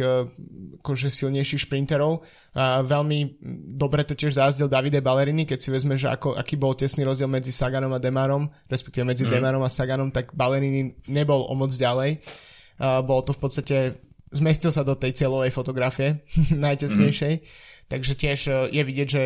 akože 0.82 1.14
silnejších 1.14 1.70
šprinterov. 1.70 2.26
A 2.58 2.82
veľmi 2.82 3.38
dobre 3.78 4.02
to 4.02 4.18
tiež 4.18 4.34
zazdil 4.34 4.66
Davide 4.66 4.98
Ballerini, 4.98 5.46
keď 5.46 5.58
si 5.62 5.70
vezme, 5.70 5.94
že 5.94 6.10
ako, 6.10 6.34
aký 6.34 6.58
bol 6.58 6.74
tesný 6.74 7.06
rozdiel 7.06 7.30
medzi 7.30 7.54
Saganom 7.54 7.94
a 7.94 8.02
Demarom, 8.02 8.50
respektíve 8.66 9.06
medzi 9.06 9.22
mm. 9.22 9.30
Demarom 9.30 9.62
a 9.62 9.70
Saganom, 9.70 10.10
tak 10.10 10.34
Ballerini 10.34 10.98
nebol 11.06 11.46
o 11.46 11.54
moc 11.54 11.70
ďalej. 11.70 12.18
Uh, 12.82 12.98
bolo 13.06 13.22
to 13.22 13.30
v 13.30 13.40
podstate, 13.40 13.76
zmestil 14.34 14.74
sa 14.74 14.82
do 14.82 14.98
tej 14.98 15.14
cieľovej 15.14 15.54
fotografie, 15.54 16.26
najtesnejšej. 16.50 17.34
Mm. 17.38 17.44
Takže 17.86 18.12
tiež 18.18 18.40
uh, 18.50 18.66
je 18.66 18.82
vidieť, 18.82 19.08
že 19.08 19.24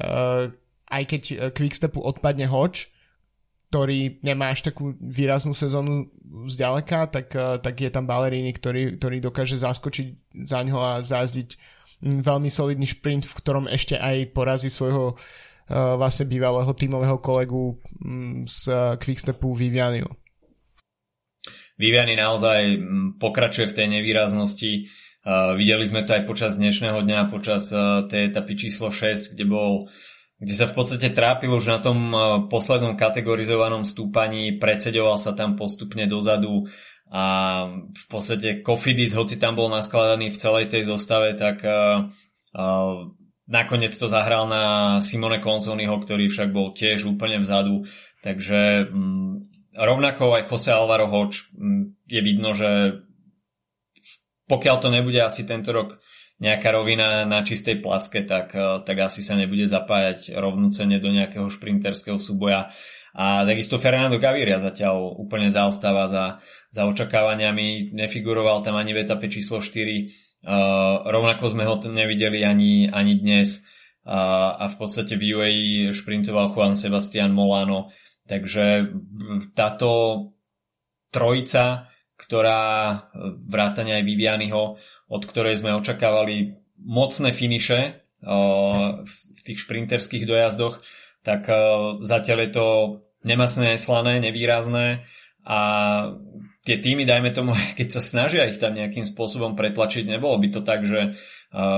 uh, 0.00 0.48
aj 0.88 1.02
keď 1.04 1.22
Quickstepu 1.52 2.00
odpadne 2.00 2.48
Hodge, 2.48 2.91
ktorý 3.72 4.20
nemá 4.20 4.52
až 4.52 4.68
takú 4.68 4.92
výraznú 5.00 5.56
sezónu 5.56 6.12
zďaleka, 6.44 7.08
tak, 7.08 7.32
eh, 7.32 7.56
tak 7.56 7.80
je 7.80 7.88
tam 7.88 8.04
Ballerini, 8.04 8.52
ktorý, 8.52 9.00
ktorý 9.00 9.24
dokáže 9.24 9.56
zaskočiť 9.56 10.36
za 10.44 10.60
ňo 10.60 10.76
a 10.76 10.92
zázdiť 11.00 11.56
hm, 12.04 12.20
veľmi 12.20 12.52
solidný 12.52 12.84
šprint, 12.84 13.24
v 13.24 13.32
ktorom 13.40 13.64
ešte 13.72 13.96
aj 13.96 14.36
porazí 14.36 14.68
svojho 14.68 15.16
uh, 15.16 15.96
vlastne 15.96 16.28
bývalého 16.28 16.68
tímového 16.76 17.16
kolegu 17.24 17.80
um, 18.04 18.44
z 18.44 18.68
Quickstepu 19.00 19.56
Vivianiu. 19.56 20.04
Viviani 21.80 22.12
naozaj 22.12 22.76
hm, 22.76 23.16
pokračuje 23.16 23.72
v 23.72 23.76
tej 23.80 23.86
nevýraznosti. 23.88 24.72
Uh, 25.24 25.56
videli 25.56 25.88
sme 25.88 26.04
to 26.04 26.12
aj 26.12 26.28
počas 26.28 26.60
dnešného 26.60 27.00
dňa, 27.08 27.32
počas 27.32 27.72
uh, 27.72 28.04
tej 28.04 28.36
etapy 28.36 28.52
číslo 28.52 28.92
6, 28.92 29.32
kde 29.32 29.48
bol 29.48 29.86
uh, 29.86 30.11
kde 30.42 30.54
sa 30.58 30.66
v 30.66 30.74
podstate 30.74 31.14
trápil 31.14 31.54
už 31.54 31.70
na 31.70 31.78
tom 31.78 32.10
eh, 32.10 32.20
poslednom 32.50 32.98
kategorizovanom 32.98 33.86
stúpaní, 33.86 34.58
predsedoval 34.58 35.14
sa 35.22 35.38
tam 35.38 35.54
postupne 35.54 36.10
dozadu 36.10 36.66
a 37.12 37.24
v 37.92 38.04
podstate 38.08 38.64
Kofidis, 38.64 39.12
hoci 39.12 39.36
tam 39.36 39.52
bol 39.52 39.68
naskladaný 39.68 40.32
v 40.32 40.40
celej 40.40 40.72
tej 40.72 40.88
zostave, 40.88 41.36
tak 41.36 41.60
uh, 41.60 42.08
uh, 42.56 43.04
nakoniec 43.44 43.92
to 43.92 44.08
zahral 44.08 44.48
na 44.48 44.96
Simone 45.04 45.36
Consoniho, 45.44 45.92
ktorý 45.92 46.32
však 46.32 46.56
bol 46.56 46.72
tiež 46.72 47.04
úplne 47.04 47.36
vzadu, 47.44 47.84
takže 48.24 48.88
um, 48.88 49.44
rovnako 49.76 50.40
aj 50.40 50.48
Jose 50.48 50.72
Alvaro 50.72 51.04
Hoč 51.12 51.52
um, 51.52 51.92
je 52.08 52.20
vidno, 52.24 52.56
že 52.56 53.04
pokiaľ 54.48 54.76
to 54.80 54.88
nebude 54.88 55.20
asi 55.20 55.44
tento 55.44 55.68
rok 55.68 56.00
nejaká 56.42 56.74
rovina 56.74 57.22
na 57.22 57.46
čistej 57.46 57.78
placke, 57.78 58.26
tak, 58.26 58.50
eh, 58.58 58.82
tak 58.82 58.96
asi 58.98 59.22
sa 59.22 59.38
nebude 59.38 59.70
zapájať 59.70 60.34
rovnúcene 60.34 60.98
do 60.98 61.14
nejakého 61.14 61.46
šprinterského 61.46 62.18
súboja. 62.18 62.74
A 63.14 63.44
takisto 63.46 63.76
Fernando 63.76 64.16
Gaviria 64.16 64.56
zatiaľ 64.58 65.20
úplne 65.20 65.52
zaostáva 65.52 66.08
za, 66.08 66.40
za 66.72 66.88
očakávaniami, 66.88 67.92
nefiguroval 67.92 68.64
tam 68.64 68.80
ani 68.80 68.96
v 68.96 69.04
etape 69.04 69.28
číslo 69.28 69.60
4, 69.60 69.68
uh, 69.68 69.92
eh, 69.92 70.96
rovnako 71.06 71.44
sme 71.46 71.68
ho 71.68 71.76
nevideli 71.78 72.42
ani, 72.42 72.88
ani 72.90 73.20
dnes. 73.20 73.62
Uh, 74.02 74.58
a 74.58 74.66
v 74.66 74.76
podstate 74.82 75.14
v 75.14 75.38
UAE 75.38 75.94
šprintoval 75.94 76.50
Juan 76.50 76.74
Sebastian 76.74 77.30
Molano, 77.30 77.94
takže 78.26 78.90
táto 79.54 79.90
trojica, 81.14 81.92
ktorá 82.18 82.98
vrátane 83.46 83.94
aj 83.98 84.02
Vivianiho 84.02 84.80
od 85.12 85.22
ktorej 85.28 85.60
sme 85.60 85.76
očakávali 85.76 86.56
mocné 86.80 87.36
finiše 87.36 88.00
v 89.04 89.40
tých 89.44 89.58
šprinterských 89.60 90.24
dojazdoch, 90.24 90.80
tak 91.20 91.46
zatiaľ 92.00 92.38
je 92.48 92.50
to 92.50 92.66
nemasné, 93.22 93.76
slané, 93.76 94.24
nevýrazné 94.24 95.04
a 95.44 95.60
tie 96.64 96.76
týmy, 96.78 97.04
dajme 97.04 97.30
tomu, 97.34 97.52
keď 97.78 97.88
sa 97.92 98.02
snažia 98.02 98.48
ich 98.48 98.56
tam 98.56 98.72
nejakým 98.72 99.04
spôsobom 99.04 99.52
pretlačiť, 99.52 100.08
nebolo 100.08 100.40
by 100.40 100.48
to 100.48 100.60
tak, 100.64 100.88
že, 100.88 101.18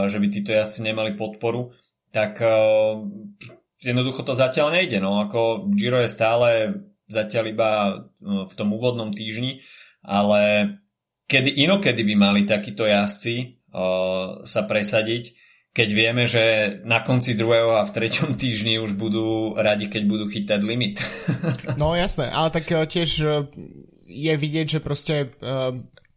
že 0.09 0.17
by 0.21 0.27
títo 0.31 0.55
jazdci 0.55 0.87
nemali 0.87 1.19
podporu, 1.19 1.75
tak 2.15 2.39
jednoducho 3.83 4.23
to 4.23 4.39
zatiaľ 4.39 4.71
nejde. 4.71 5.03
No, 5.03 5.19
ako 5.27 5.69
Giro 5.75 5.99
je 5.99 6.09
stále 6.13 6.49
zatiaľ 7.11 7.45
iba 7.51 7.71
v 8.23 8.55
tom 8.55 8.73
úvodnom 8.73 9.13
týždni, 9.13 9.61
ale 10.01 10.73
kedy 11.25 11.51
inokedy 11.65 12.05
by 12.05 12.15
mali 12.15 12.41
takíto 12.45 12.85
jazdci 12.85 13.65
uh, 13.73 14.45
sa 14.45 14.63
presadiť, 14.69 15.35
keď 15.75 15.89
vieme, 15.91 16.25
že 16.31 16.79
na 16.87 17.03
konci 17.03 17.35
druhého 17.35 17.81
a 17.81 17.87
v 17.89 17.95
treťom 17.95 18.37
týždni 18.41 18.79
už 18.79 18.95
budú 18.95 19.57
radi, 19.57 19.89
keď 19.89 20.03
budú 20.05 20.25
chytať 20.29 20.61
limit. 20.63 21.01
no 21.81 21.97
jasné, 21.97 22.29
ale 22.31 22.49
tak 22.53 22.69
uh, 22.71 22.85
tiež 22.85 23.11
uh, 23.25 23.49
je 24.05 24.35
vidieť, 24.37 24.79
že 24.79 24.85
proste 24.85 25.35
uh, 25.41 25.73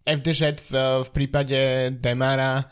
FDŽ 0.07 0.63
v, 0.63 0.71
v 1.03 1.09
prípade 1.11 1.59
Demara 1.99 2.67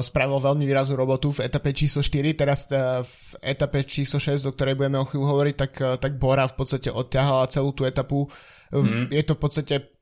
spravil 0.00 0.40
veľmi 0.40 0.64
výraznú 0.64 0.96
robotu 0.96 1.28
v 1.28 1.44
etape 1.44 1.76
číslo 1.76 2.00
4, 2.00 2.24
teraz 2.32 2.72
v 3.04 3.30
etape 3.44 3.84
číslo 3.84 4.16
6, 4.16 4.48
o 4.48 4.56
ktorej 4.56 4.80
budeme 4.80 4.96
o 4.96 5.04
chvíľu 5.04 5.28
hovoriť, 5.28 5.54
tak, 5.60 5.72
tak 6.00 6.16
Bora 6.16 6.48
v 6.48 6.56
podstate 6.56 6.88
odťahala 6.88 7.52
celú 7.52 7.76
tú 7.76 7.84
etapu. 7.84 8.32
Mm. 8.72 9.12
Je 9.12 9.20
to 9.28 9.36
v 9.36 9.40
podstate 9.44 9.97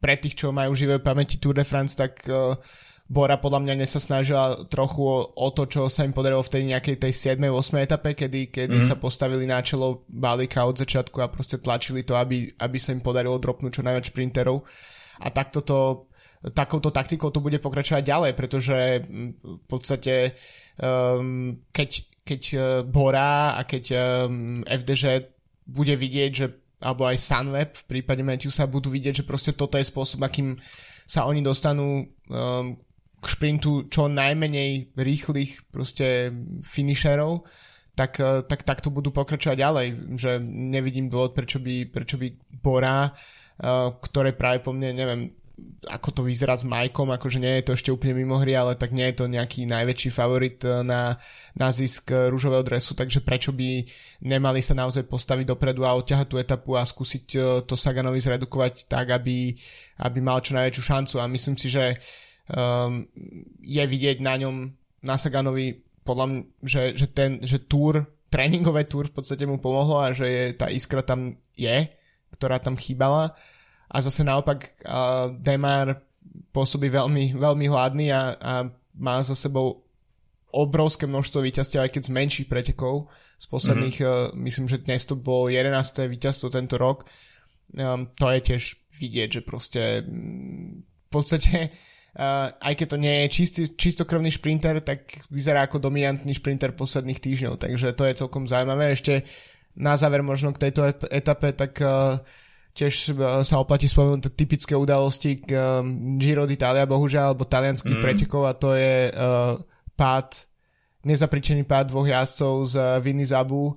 pre 0.00 0.16
tých, 0.16 0.34
čo 0.34 0.50
majú 0.50 0.72
živé 0.72 0.96
pamäti 0.98 1.36
Tour 1.36 1.54
de 1.54 1.64
France, 1.64 1.92
tak 1.94 2.24
uh, 2.26 2.56
Bora 3.10 3.42
podľa 3.42 3.66
mňa 3.66 3.74
sa 3.90 3.98
snažila 3.98 4.54
trochu 4.70 5.02
o, 5.02 5.34
o 5.34 5.48
to, 5.50 5.66
čo 5.66 5.90
sa 5.90 6.06
im 6.06 6.14
podarilo 6.14 6.46
v 6.46 6.52
tej 6.54 6.62
nejakej 6.70 6.96
tej 7.02 7.12
7. 7.36 7.42
8. 7.42 7.82
etape, 7.82 8.14
kedy, 8.14 8.54
kedy 8.54 8.78
mm. 8.78 8.86
sa 8.86 8.94
postavili 8.94 9.50
na 9.50 9.58
čelo 9.66 10.06
balíka 10.06 10.62
od 10.62 10.78
začiatku 10.78 11.18
a 11.18 11.26
proste 11.26 11.58
tlačili 11.58 12.06
to, 12.06 12.14
aby, 12.14 12.54
aby 12.62 12.78
sa 12.78 12.94
im 12.94 13.02
podarilo 13.02 13.34
dropnúť 13.42 13.82
čo 13.82 13.82
najviac 13.82 14.06
sprinterov. 14.06 14.62
A 15.20 15.28
takto 15.34 15.58
to, 15.66 15.78
takouto 16.54 16.94
taktikou 16.94 17.34
to 17.34 17.42
bude 17.42 17.58
pokračovať 17.58 18.02
ďalej, 18.06 18.32
pretože 18.38 19.02
v 19.42 19.64
podstate 19.66 20.38
um, 20.78 21.66
keď, 21.74 21.90
keď 22.22 22.42
uh, 22.54 22.62
Bora 22.86 23.58
a 23.58 23.66
keď 23.66 23.84
um, 24.30 24.62
FDŽ 24.62 25.26
bude 25.66 25.98
vidieť, 25.98 26.30
že 26.30 26.46
alebo 26.80 27.04
aj 27.04 27.20
Sunweb 27.20 27.76
v 27.76 27.84
prípade 27.86 28.24
Matthewsa 28.24 28.64
budú 28.64 28.88
vidieť, 28.88 29.22
že 29.22 29.28
proste 29.28 29.52
toto 29.52 29.76
je 29.76 29.84
spôsob, 29.84 30.24
akým 30.24 30.56
sa 31.04 31.28
oni 31.28 31.44
dostanú 31.44 32.08
um, 32.08 32.76
k 33.20 33.26
šprintu 33.28 33.92
čo 33.92 34.08
najmenej 34.08 34.96
rýchlych 34.96 35.68
proste 35.68 36.32
finisherov, 36.64 37.44
tak, 37.92 38.16
uh, 38.16 38.40
tak, 38.48 38.64
tak 38.64 38.80
to 38.80 38.88
budú 38.88 39.12
pokračovať 39.12 39.56
ďalej, 39.60 39.86
že 40.16 40.40
nevidím 40.42 41.12
dôvod, 41.12 41.36
prečo 41.36 41.60
by, 41.60 41.84
prečo 41.92 42.16
by 42.16 42.32
Bora, 42.64 43.12
uh, 43.12 43.92
ktoré 44.00 44.32
práve 44.32 44.64
po 44.64 44.72
mne, 44.72 44.96
neviem, 44.96 45.39
ako 45.88 46.08
to 46.12 46.20
vyzerá 46.28 46.60
s 46.60 46.68
Majkom, 46.68 47.08
akože 47.08 47.40
nie 47.40 47.60
je 47.60 47.64
to 47.64 47.72
ešte 47.72 47.90
úplne 47.90 48.12
mimo 48.12 48.36
hry, 48.36 48.52
ale 48.52 48.76
tak 48.76 48.92
nie 48.92 49.08
je 49.08 49.24
to 49.24 49.32
nejaký 49.32 49.64
najväčší 49.64 50.10
favorit 50.12 50.60
eh, 50.64 50.84
na, 50.84 51.16
na 51.56 51.68
zisk 51.72 52.12
eh, 52.12 52.28
rúžového 52.28 52.60
dresu, 52.60 52.92
takže 52.92 53.24
prečo 53.24 53.56
by 53.56 53.84
nemali 54.24 54.60
sa 54.60 54.76
naozaj 54.76 55.08
postaviť 55.08 55.46
dopredu 55.48 55.88
a 55.88 55.96
odťahať 55.96 56.26
tú 56.28 56.36
etapu 56.36 56.76
a 56.76 56.84
skúsiť 56.84 57.24
eh, 57.36 57.40
to 57.64 57.74
Saganovi 57.74 58.20
zredukovať 58.20 58.86
tak, 58.86 59.16
aby, 59.16 59.56
aby 60.04 60.18
mal 60.20 60.44
čo 60.44 60.52
najväčšiu 60.52 60.82
šancu. 60.84 61.14
A 61.16 61.30
myslím 61.32 61.56
si, 61.56 61.72
že 61.72 61.96
um, 62.52 63.08
je 63.64 63.84
vidieť 63.84 64.20
na 64.20 64.36
ňom, 64.36 64.68
na 65.00 65.16
Saganovi 65.16 65.80
podľa 66.04 66.26
mňa, 66.28 66.40
že, 66.64 66.82
že 66.96 67.06
ten, 67.08 67.40
že 67.40 67.64
túr, 67.64 68.04
tréningové 68.28 68.84
túr 68.84 69.08
v 69.08 69.16
podstate 69.16 69.48
mu 69.48 69.56
pomohlo 69.56 70.00
a 70.00 70.12
že 70.12 70.26
je, 70.28 70.44
tá 70.56 70.68
iskra 70.68 71.00
tam 71.00 71.40
je, 71.56 71.88
ktorá 72.36 72.60
tam 72.60 72.76
chýbala 72.76 73.36
a 73.90 73.96
zase 73.98 74.22
naopak 74.22 74.70
uh, 74.86 75.34
Demar 75.34 75.98
pôsobí 76.54 76.86
veľmi, 76.86 77.34
veľmi 77.34 77.66
hladný 77.66 78.14
a, 78.14 78.22
a 78.38 78.52
má 78.94 79.18
za 79.26 79.34
sebou 79.34 79.82
obrovské 80.50 81.06
množstvo 81.06 81.42
víťazstiev, 81.42 81.82
aj 81.82 81.90
keď 81.94 82.02
z 82.06 82.14
menších 82.14 82.48
pretekov. 82.50 83.10
Z 83.38 83.46
posledných, 83.50 83.98
mm-hmm. 83.98 84.30
uh, 84.30 84.36
myslím, 84.46 84.66
že 84.70 84.82
dnes 84.82 85.02
to 85.06 85.18
bolo 85.18 85.50
11. 85.50 85.74
víťazstvo 86.06 86.54
tento 86.54 86.78
rok. 86.78 87.06
Um, 87.74 88.10
to 88.14 88.30
je 88.30 88.40
tiež 88.54 88.62
vidieť, 88.98 89.28
že 89.38 89.42
proste 89.46 89.82
um, 90.06 90.82
v 90.82 91.08
podstate 91.10 91.70
uh, 92.18 92.50
aj 92.58 92.74
keď 92.78 92.86
to 92.90 92.98
nie 92.98 93.14
je 93.22 93.26
čistý, 93.30 93.62
čistokrvný 93.70 94.30
šprinter, 94.34 94.82
tak 94.82 95.06
vyzerá 95.30 95.66
ako 95.66 95.78
dominantný 95.78 96.34
šprinter 96.34 96.74
posledných 96.74 97.22
týždňov, 97.22 97.62
takže 97.62 97.94
to 97.94 98.04
je 98.06 98.18
celkom 98.18 98.50
zaujímavé. 98.50 98.94
Ešte 98.94 99.22
na 99.78 99.94
záver 99.94 100.26
možno 100.26 100.50
k 100.50 100.68
tejto 100.68 100.90
etape, 101.10 101.54
tak 101.54 101.78
uh, 101.78 102.18
tiež 102.80 102.94
e, 103.12 103.44
sa 103.44 103.60
oplatí 103.60 103.84
spomenúť 103.84 104.32
typické 104.32 104.72
udalosti 104.72 105.44
k 105.44 105.52
um, 105.52 106.16
Giro 106.16 106.48
d'Italia, 106.48 106.88
bohužiaľ, 106.88 107.36
alebo 107.36 107.44
talianských 107.44 108.00
mm. 108.00 108.04
pretekov 108.04 108.48
a 108.48 108.56
to 108.56 108.72
je 108.72 109.12
uh, 109.12 109.60
pád, 109.92 110.48
nezapričený 111.04 111.68
pád 111.68 111.92
dvoch 111.92 112.08
jazdcov 112.08 112.54
z 112.64 112.74
uh, 112.80 112.96
Viny 112.98 113.28
Zabu, 113.28 113.76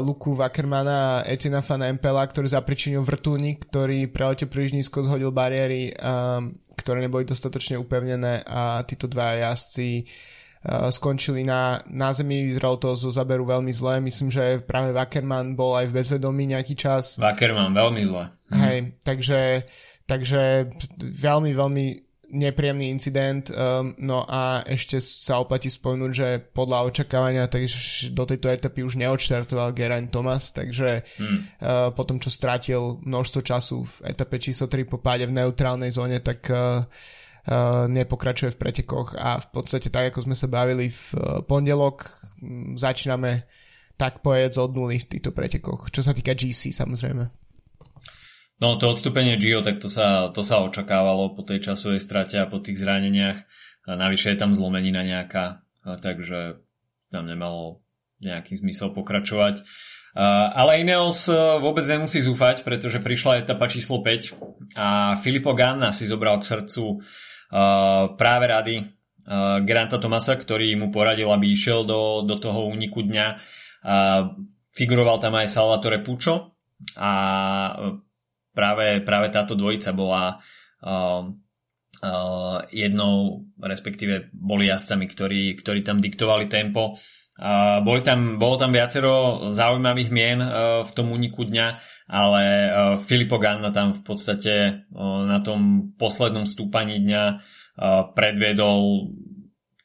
Luku 0.00 0.32
Wackermana 0.32 1.20
a 1.20 1.24
Etina 1.28 1.60
Van 1.60 1.84
Empela, 1.84 2.24
ktorý 2.24 2.48
zapričinil 2.48 3.04
vrtulník, 3.04 3.68
ktorý 3.68 4.08
preletel 4.08 4.48
príliš 4.48 4.72
nízko, 4.72 5.04
zhodil 5.04 5.28
bariéry, 5.28 5.92
um, 5.92 6.56
ktoré 6.72 7.04
neboli 7.04 7.28
dostatočne 7.28 7.76
upevnené 7.76 8.48
a 8.48 8.80
títo 8.88 9.04
dva 9.12 9.36
jazdci 9.36 10.08
uh, 10.08 10.37
skončili 10.92 11.44
na, 11.44 11.80
na 11.88 12.12
zemi, 12.12 12.44
vyzeralo 12.44 12.76
to 12.76 12.92
zo 12.92 13.08
zaberu 13.08 13.48
veľmi 13.48 13.72
zle. 13.72 14.00
Myslím, 14.04 14.28
že 14.28 14.60
práve 14.60 14.92
Wackerman 14.92 15.56
bol 15.56 15.74
aj 15.76 15.88
v 15.88 15.96
bezvedomí 15.96 16.44
nejaký 16.48 16.76
čas. 16.76 17.16
Wackerman, 17.16 17.72
veľmi 17.72 18.02
zle. 18.04 18.24
Hej, 18.52 18.96
takže, 19.04 19.68
takže 20.04 20.72
veľmi, 21.00 21.50
veľmi 21.56 21.86
nepríjemný 22.28 22.92
incident, 22.92 23.48
um, 23.48 23.96
no 23.96 24.20
a 24.28 24.60
ešte 24.68 25.00
sa 25.00 25.40
oplatí 25.40 25.72
spomenúť, 25.72 26.12
že 26.12 26.28
podľa 26.52 26.92
očakávania 26.92 27.48
tak 27.48 27.64
do 28.12 28.24
tejto 28.28 28.52
etapy 28.52 28.84
už 28.84 29.00
neodštartoval 29.00 29.72
Geraint 29.72 30.12
Thomas, 30.12 30.52
takže 30.52 31.08
hmm. 31.16 31.38
uh, 31.64 31.88
po 31.96 32.04
tom, 32.04 32.20
čo 32.20 32.28
strátil 32.28 33.00
množstvo 33.00 33.40
času 33.40 33.76
v 33.80 34.12
etape 34.12 34.36
číslo 34.36 34.68
3 34.68 34.84
po 34.84 35.00
páde 35.00 35.24
v 35.24 35.40
neutrálnej 35.40 35.88
zóne, 35.88 36.20
tak 36.20 36.44
uh, 36.52 36.84
nepokračuje 37.88 38.52
v 38.52 38.60
pretekoch 38.60 39.16
a 39.16 39.40
v 39.40 39.48
podstate 39.48 39.88
tak, 39.88 40.12
ako 40.12 40.28
sme 40.28 40.36
sa 40.36 40.48
bavili 40.50 40.92
v 40.92 41.04
uh, 41.16 41.40
pondelok, 41.44 42.08
um, 42.44 42.76
začíname 42.76 43.48
tak 43.98 44.22
povedz 44.22 44.54
od 44.62 44.78
nuly 44.78 45.02
v 45.02 45.10
týchto 45.10 45.34
pretekoch, 45.34 45.90
čo 45.90 46.06
sa 46.06 46.14
týka 46.14 46.38
GC 46.38 46.70
samozrejme. 46.70 47.26
No 48.58 48.78
to 48.78 48.94
odstúpenie 48.94 49.38
Gio, 49.38 49.62
tak 49.62 49.82
to 49.82 49.90
sa, 49.90 50.30
to 50.30 50.42
sa 50.46 50.62
očakávalo 50.62 51.34
po 51.34 51.42
tej 51.42 51.62
časovej 51.62 52.02
strate 52.02 52.38
a 52.38 52.50
po 52.50 52.62
tých 52.62 52.78
zraneniach. 52.78 53.38
A 53.86 53.94
navyše 53.94 54.34
je 54.34 54.38
tam 54.38 54.54
zlomenina 54.54 55.02
nejaká, 55.02 55.62
takže 55.82 56.62
tam 57.10 57.26
nemalo 57.26 57.82
nejaký 58.18 58.58
zmysel 58.58 58.90
pokračovať. 58.94 59.62
Ale 60.54 60.82
Ineos 60.82 61.30
vôbec 61.62 61.86
nemusí 61.86 62.18
zúfať, 62.18 62.66
pretože 62.66 62.98
prišla 62.98 63.46
etapa 63.46 63.70
číslo 63.70 64.02
5 64.02 64.74
a 64.74 65.14
Filippo 65.22 65.54
Ganna 65.54 65.94
si 65.94 66.10
zobral 66.10 66.42
k 66.42 66.50
srdcu 66.50 66.98
práve 68.14 68.44
rady 68.48 68.76
Granta 69.64 70.00
Tomasa, 70.00 70.40
ktorý 70.40 70.72
mu 70.80 70.88
poradil, 70.88 71.28
aby 71.28 71.52
išiel 71.52 71.84
do, 71.84 72.24
do 72.24 72.40
toho 72.40 72.64
úniku 72.68 73.04
dňa. 73.04 73.26
Figuroval 74.72 75.20
tam 75.20 75.36
aj 75.36 75.52
Salvatore 75.52 76.00
Puccio 76.00 76.56
a 76.96 77.12
práve, 78.56 79.04
práve 79.04 79.28
táto 79.28 79.52
dvojica 79.52 79.92
bola 79.92 80.40
jednou, 82.70 83.44
respektíve 83.58 84.30
boli 84.32 84.70
jazdcami, 84.70 85.06
ktorí, 85.10 85.42
ktorí 85.58 85.80
tam 85.82 85.98
diktovali 85.98 86.46
tempo. 86.46 86.94
Uh, 87.38 87.78
boli 87.86 88.02
tam, 88.02 88.34
bolo 88.34 88.58
tam 88.58 88.74
viacero 88.74 89.46
zaujímavých 89.54 90.10
mien 90.10 90.42
uh, 90.42 90.82
v 90.82 90.90
tom 90.90 91.14
úniku 91.14 91.46
dňa, 91.46 91.66
ale 92.10 92.42
uh, 92.42 92.68
Filippo 92.98 93.38
Ganna 93.38 93.70
tam 93.70 93.94
v 93.94 94.02
podstate 94.02 94.82
uh, 94.90 95.22
na 95.22 95.38
tom 95.38 95.94
poslednom 95.94 96.42
stúpaní 96.50 96.98
dňa 96.98 97.24
uh, 97.30 98.10
predviedol 98.10 99.14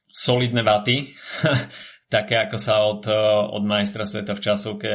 solidné 0.10 0.66
vaty, 0.66 1.14
také 2.16 2.42
ako 2.42 2.58
sa 2.58 2.90
od, 2.90 3.06
uh, 3.06 3.46
od 3.54 3.62
majstra 3.62 4.10
sveta 4.10 4.34
v 4.34 4.44
časovke 4.44 4.94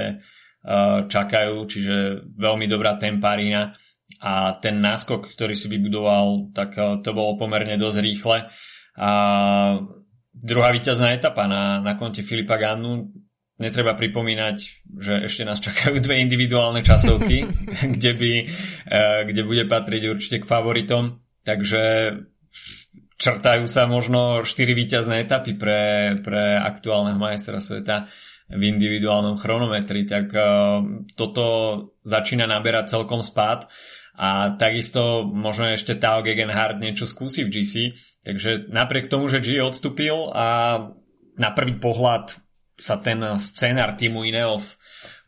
čakajú, 1.08 1.64
čiže 1.70 2.28
veľmi 2.34 2.66
dobrá 2.68 2.98
tempárina 2.98 3.72
a 4.20 4.58
ten 4.58 4.82
náskok, 4.82 5.32
ktorý 5.32 5.54
si 5.54 5.70
vybudoval, 5.70 6.50
tak 6.52 6.76
to 6.76 7.10
bolo 7.14 7.38
pomerne 7.38 7.78
dosť 7.78 7.98
rýchle. 8.04 8.50
A 8.98 9.10
druhá 10.38 10.70
víťazná 10.70 11.14
etapa 11.14 11.50
na, 11.50 11.82
na 11.82 11.98
konte 11.98 12.22
Filipa 12.22 12.56
Gannu, 12.56 13.10
netreba 13.58 13.98
pripomínať, 13.98 14.56
že 15.02 15.14
ešte 15.26 15.42
nás 15.42 15.58
čakajú 15.58 15.98
dve 15.98 16.22
individuálne 16.22 16.80
časovky, 16.80 17.44
kde, 17.98 18.12
by, 18.14 18.32
eh, 18.88 19.20
kde 19.26 19.42
bude 19.42 19.66
patriť 19.66 20.02
určite 20.06 20.36
k 20.42 20.48
favoritom. 20.48 21.18
Takže 21.42 22.14
črtajú 23.18 23.66
sa 23.66 23.90
možno 23.90 24.46
4 24.46 24.54
víťazné 24.78 25.26
etapy 25.26 25.58
pre, 25.58 26.14
pre 26.22 26.54
aktuálneho 26.54 27.18
majstra 27.18 27.58
sveta 27.58 28.06
v 28.48 28.62
individuálnom 28.64 29.36
chronometri, 29.36 30.08
tak 30.08 30.32
uh, 30.32 30.80
toto 31.12 31.44
začína 32.00 32.48
naberať 32.48 32.96
celkom 32.96 33.20
spád 33.20 33.68
a 34.18 34.58
takisto 34.58 35.22
možno 35.22 35.70
ešte 35.70 35.94
Tao 35.94 36.26
Gegenhardt 36.26 36.82
niečo 36.82 37.06
skúsi 37.06 37.46
v 37.46 37.54
GC, 37.54 37.74
takže 38.26 38.66
napriek 38.66 39.06
tomu, 39.06 39.30
že 39.30 39.38
G 39.38 39.62
odstúpil 39.62 40.34
a 40.34 40.46
na 41.38 41.50
prvý 41.54 41.78
pohľad 41.78 42.34
sa 42.74 42.98
ten 42.98 43.22
scenár 43.38 43.94
týmu 43.94 44.26
Ineos 44.26 44.74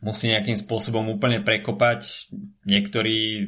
musí 0.03 0.27
nejakým 0.27 0.59
spôsobom 0.59 1.07
úplne 1.07 1.39
prekopať. 1.39 2.27
Niektorí 2.67 3.47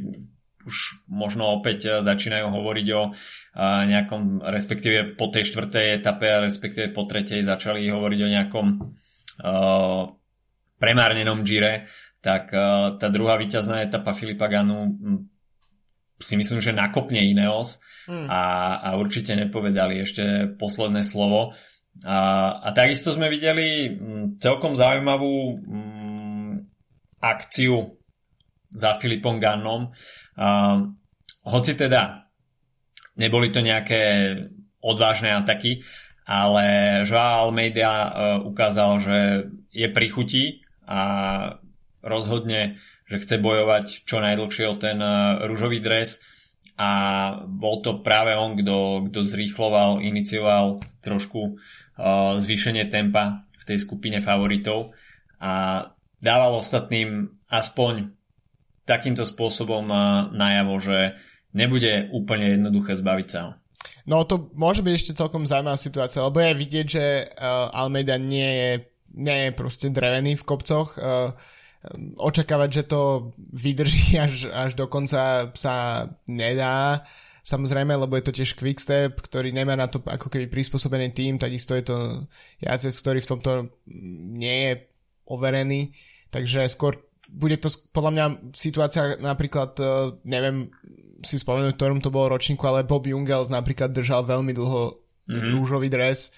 už 0.64 1.04
možno 1.12 1.60
opäť 1.60 2.00
začínajú 2.00 2.48
hovoriť 2.48 2.88
o 2.96 3.12
nejakom, 3.60 4.48
respektíve 4.48 5.20
po 5.20 5.28
tej 5.28 5.44
štvrtej 5.44 6.00
etape, 6.00 6.40
respektíve 6.40 6.96
po 6.96 7.04
tretej 7.04 7.44
začali 7.44 7.84
hovoriť 7.92 8.20
o 8.24 8.32
nejakom 8.32 8.68
uh, 8.80 10.08
premárnenom 10.80 11.44
Gire, 11.44 11.92
tak 12.24 12.48
uh, 12.56 12.96
tá 12.96 13.12
druhá 13.12 13.36
víťazná 13.36 13.84
etapa 13.84 14.16
Filipa 14.16 14.48
Ganu 14.48 14.96
si 16.24 16.40
myslím, 16.40 16.64
že 16.64 16.72
nakopne 16.72 17.20
Ineos 17.20 17.84
mm. 18.08 18.28
a, 18.32 18.42
a 18.80 18.90
určite 18.96 19.36
nepovedali 19.36 20.00
ešte 20.02 20.56
posledné 20.56 21.04
slovo. 21.04 21.54
A, 22.08 22.18
a 22.64 22.70
takisto 22.74 23.14
sme 23.14 23.30
videli 23.30 23.94
celkom 24.42 24.74
zaujímavú 24.74 25.36
m, 25.62 26.66
akciu 27.22 28.00
za 28.74 28.98
Filipom 28.98 29.38
Gannom. 29.38 29.92
A, 30.40 30.80
hoci 31.44 31.76
teda 31.76 32.32
neboli 33.20 33.52
to 33.52 33.60
nejaké 33.62 34.36
odvážne 34.84 35.32
ataky, 35.36 35.84
ale 36.24 36.66
Joao 37.04 37.52
Almeida 37.52 37.92
uh, 37.92 38.08
ukázal, 38.48 38.92
že 39.00 39.18
je 39.72 39.88
pri 39.92 40.08
chuti 40.08 40.44
a 40.88 41.00
rozhodne, 42.04 42.78
že 43.08 43.18
chce 43.24 43.39
bojovať 43.39 44.04
čo 44.04 44.20
najdlhšie 44.20 44.66
o 44.68 44.76
ten 44.76 45.00
uh, 45.00 45.48
rúžový 45.48 45.80
dres. 45.80 46.20
A 46.74 46.89
bol 47.46 47.86
to 47.86 48.02
práve 48.02 48.34
on, 48.34 48.58
kto, 48.58 49.08
kto 49.10 49.20
zrýchloval, 49.24 50.02
inicioval 50.02 50.82
trošku 51.06 51.56
uh, 51.56 52.36
zvýšenie 52.38 52.86
tempa 52.92 53.46
v 53.56 53.63
tej 53.63 53.78
skupine 53.80 54.20
favoritov. 54.20 54.92
A 55.39 55.86
dával 56.20 56.60
ostatným 56.60 57.39
aspoň 57.48 58.12
takýmto 58.84 59.24
spôsobom 59.24 59.86
uh, 59.88 60.28
najavo, 60.36 60.76
že 60.82 61.16
nebude 61.56 62.10
úplne 62.12 62.58
jednoduché 62.58 62.98
zbaviť 62.98 63.28
sa 63.30 63.63
No 64.04 64.28
to 64.28 64.52
môže 64.60 64.84
byť 64.84 64.94
ešte 64.94 65.13
celkom 65.16 65.48
zaujímavá 65.48 65.80
situácia, 65.80 66.24
lebo 66.24 66.44
je 66.44 66.60
vidieť, 66.60 66.86
že 66.88 67.06
uh, 67.24 67.72
Almeida 67.72 68.20
nie 68.20 68.44
je, 68.44 68.72
nie 69.16 69.38
je 69.48 69.50
proste 69.56 69.88
drevený 69.88 70.36
v 70.36 70.44
kopcoch. 70.44 71.00
Uh, 71.00 71.32
očakávať, 72.17 72.69
že 72.72 72.84
to 72.88 73.32
vydrží 73.38 74.17
až, 74.26 74.50
až 74.50 74.72
do 74.80 74.88
konca 74.88 75.52
sa 75.56 75.76
nedá. 76.28 77.04
Samozrejme, 77.43 77.91
lebo 78.00 78.15
je 78.15 78.24
to 78.24 78.36
tiež 78.39 78.56
quickstep, 78.56 79.19
ktorý 79.19 79.52
nemá 79.52 79.76
na 79.76 79.91
to 79.91 80.00
ako 80.08 80.32
keby 80.32 80.48
prispôsobený 80.48 81.12
tým, 81.12 81.36
takisto 81.36 81.76
je 81.76 81.84
to 81.84 81.98
jazdec, 82.63 82.96
ktorý 82.96 83.19
v 83.19 83.30
tomto 83.36 83.52
nie 84.39 84.72
je 84.72 84.74
overený, 85.28 85.91
takže 86.32 86.72
skôr 86.72 87.04
bude 87.34 87.60
to 87.60 87.67
podľa 87.91 88.12
mňa 88.13 88.26
situácia 88.56 89.19
napríklad, 89.19 89.76
neviem, 90.24 90.69
si 91.26 91.36
spomenúť, 91.36 91.76
ktorom 91.76 92.00
to 92.00 92.13
bolo 92.13 92.38
ročníku, 92.38 92.63
ale 92.67 92.86
Bob 92.86 93.10
Jungels 93.10 93.50
napríklad 93.50 93.96
držal 93.96 94.28
veľmi 94.28 94.54
dlho 94.54 95.04
mm-hmm. 95.28 95.52
rúžový 95.56 95.88
dres 95.89 96.30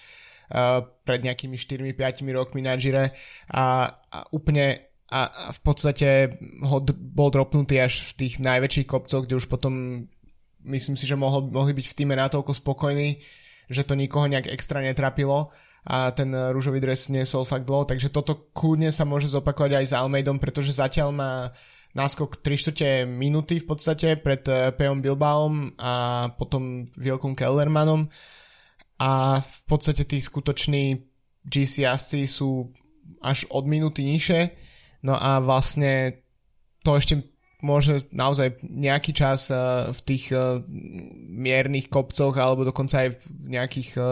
uh, 0.53 0.85
pred 1.03 1.25
nejakými 1.25 1.57
4-5 1.57 2.37
rokmi 2.37 2.63
na 2.63 2.77
Gire 2.77 3.11
a, 3.49 3.91
a 3.91 4.17
úplne 4.31 4.94
a, 5.11 5.53
v 5.53 5.59
podstate 5.61 6.37
ho 6.65 6.77
bol 6.97 7.29
dropnutý 7.29 7.77
až 7.77 8.09
v 8.13 8.25
tých 8.25 8.33
najväčších 8.41 8.89
kopcoch, 8.89 9.25
kde 9.25 9.37
už 9.37 9.45
potom 9.45 10.05
myslím 10.65 10.97
si, 10.97 11.05
že 11.05 11.13
mohol, 11.13 11.45
mohli 11.45 11.77
byť 11.77 11.85
v 11.93 11.97
týme 11.97 12.15
natoľko 12.17 12.57
spokojní, 12.57 13.21
že 13.69 13.85
to 13.85 13.93
nikoho 13.93 14.25
nejak 14.25 14.49
extra 14.49 14.81
netrapilo 14.81 15.53
a 15.85 16.09
ten 16.09 16.33
rúžový 16.33 16.81
dres 16.81 17.13
niesol 17.13 17.45
fakt 17.45 17.69
dlho, 17.69 17.85
takže 17.85 18.09
toto 18.09 18.49
kľudne 18.57 18.89
sa 18.89 19.05
môže 19.05 19.29
zopakovať 19.29 19.71
aj 19.77 19.85
s 19.85 19.93
Almeidom, 19.93 20.41
pretože 20.41 20.73
zatiaľ 20.73 21.13
má 21.13 21.31
náskok 21.93 22.41
3 22.41 22.59
čtvrte 22.59 22.89
minúty 23.05 23.61
v 23.61 23.69
podstate 23.69 24.19
pred 24.19 24.41
eh, 24.49 24.73
Peom 24.73 24.99
Bilbaom 24.99 25.77
a 25.79 26.27
potom 26.35 26.83
Vilkom 26.97 27.37
Kellermanom. 27.37 28.09
A 28.99 29.43
v 29.43 29.59
podstate 29.67 30.07
tí 30.07 30.23
skutoční 30.23 31.03
GC 31.45 31.83
jazdci 31.83 32.27
sú 32.27 32.71
až 33.19 33.43
od 33.51 33.67
minúty 33.67 34.07
nižšie 34.07 34.55
no 35.05 35.13
a 35.13 35.37
vlastne 35.37 36.25
to 36.81 36.97
ešte 36.97 37.21
môže 37.61 38.05
naozaj 38.13 38.61
nejaký 38.61 39.13
čas 39.13 39.49
uh, 39.49 39.89
v 39.89 39.99
tých 40.05 40.29
uh, 40.33 40.61
miernych 41.29 41.89
kopcoch 41.89 42.35
alebo 42.37 42.65
dokonca 42.65 43.05
aj 43.05 43.09
v 43.17 43.23
nejakých 43.57 43.89
uh, 43.97 44.05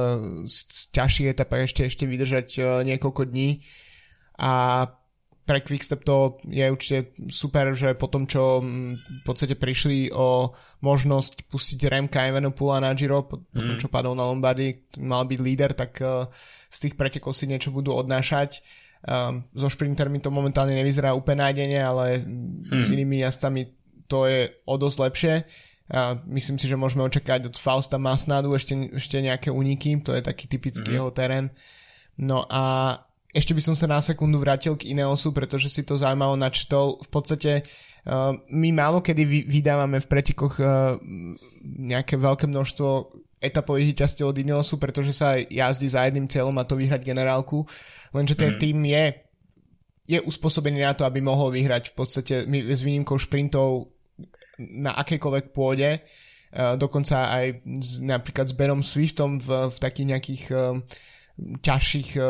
ťažších 0.94 1.34
etapách 1.34 1.70
ešte, 1.70 1.82
ešte 1.86 2.04
vydržať 2.10 2.48
niekoľko 2.86 3.30
dní 3.30 3.62
a 4.38 4.86
pre 5.44 5.60
Quickstep 5.60 6.08
to 6.08 6.40
je 6.48 6.64
určite 6.72 7.20
super, 7.28 7.76
že 7.76 8.00
po 8.00 8.08
tom, 8.08 8.24
čo 8.24 8.64
v 8.64 9.24
podstate 9.28 9.60
prišli 9.60 10.08
o 10.16 10.56
možnosť 10.80 11.52
pustiť 11.52 11.84
Remka 11.92 12.24
Evenepoela 12.24 12.80
na 12.80 12.96
Giro, 12.96 13.28
po, 13.28 13.44
mm. 13.44 13.52
po 13.52 13.60
tom, 13.60 13.76
mhm. 13.76 13.82
čo 13.84 13.92
padol 13.92 14.16
na 14.16 14.24
Lombardy, 14.24 14.88
mal 15.04 15.28
byť 15.28 15.40
líder, 15.44 15.76
tak 15.76 16.00
z 16.72 16.78
tých 16.80 16.96
pretekov 16.96 17.36
si 17.36 17.52
niečo 17.52 17.76
budú 17.76 17.92
odnášať. 17.92 18.64
Um, 19.04 19.44
so 19.52 19.68
šprintermi 19.68 20.24
to 20.24 20.32
momentálne 20.32 20.72
nevyzerá 20.80 21.12
úplne 21.12 21.44
nájdene, 21.44 21.80
ale 21.80 22.24
mm. 22.24 22.82
s 22.84 22.88
inými 22.88 23.20
jazdcami 23.28 23.68
to 24.08 24.24
je 24.32 24.48
o 24.64 24.76
dosť 24.80 24.98
lepšie. 25.04 25.34
A 25.92 26.16
myslím 26.32 26.56
si, 26.56 26.72
že 26.72 26.80
môžeme 26.80 27.04
očakávať 27.04 27.52
od 27.52 27.60
Fausta 27.60 28.00
Masnadu 28.00 28.56
ešte, 28.56 28.96
ešte 28.96 29.20
nejaké 29.20 29.52
uniky, 29.52 30.00
to 30.00 30.16
je 30.16 30.24
taký 30.24 30.48
typický 30.48 30.96
mm. 30.96 30.98
jeho 31.04 31.12
terén. 31.12 31.52
No 32.16 32.48
a 32.48 32.96
ešte 33.34 33.52
by 33.52 33.62
som 33.66 33.76
sa 33.76 33.90
na 33.90 34.00
sekundu 34.00 34.40
vrátil 34.40 34.78
k 34.80 34.94
Ineosu, 34.94 35.34
pretože 35.36 35.68
si 35.68 35.82
to 35.84 36.00
zaujímavo 36.00 36.38
načítol. 36.38 37.02
V 37.04 37.10
podstate 37.10 37.52
uh, 38.08 38.32
my 38.54 38.70
málo 38.72 39.04
kedy 39.04 39.24
vy, 39.26 39.40
vydávame 39.50 40.00
v 40.00 40.08
pretikoch 40.08 40.62
uh, 40.62 40.96
nejaké 41.64 42.16
veľké 42.16 42.46
množstvo 42.48 42.88
etapových 43.44 43.94
víťazstiev 43.94 44.32
od 44.32 44.40
Ineosu, 44.40 44.80
pretože 44.80 45.12
sa 45.12 45.36
jazdí 45.36 45.92
za 45.92 46.08
jedným 46.08 46.32
cieľom 46.32 46.56
a 46.56 46.64
to 46.64 46.80
vyhrať 46.80 47.04
generálku. 47.04 47.68
Lenže 48.16 48.40
ten 48.40 48.56
mm. 48.56 48.60
tým 48.60 48.80
je 48.88 49.06
je 50.04 50.20
uspôsobený 50.20 50.84
na 50.84 50.92
to, 50.92 51.08
aby 51.08 51.24
mohol 51.24 51.48
vyhrať 51.48 51.92
v 51.92 51.96
podstate 51.96 52.36
s 52.44 52.82
výnimkou 52.84 53.16
šprintov 53.16 53.88
na 54.60 55.00
akejkoľvek 55.00 55.56
pôde. 55.56 56.04
Uh, 56.54 56.76
dokonca 56.76 57.32
aj 57.34 57.66
napríklad 58.04 58.46
s 58.52 58.54
Benom 58.54 58.84
Swiftom 58.84 59.40
v, 59.40 59.72
v 59.74 59.78
takých 59.80 60.08
nejakých 60.12 60.44
uh, 60.52 60.78
ťažších, 61.42 62.10
e, 62.14 62.22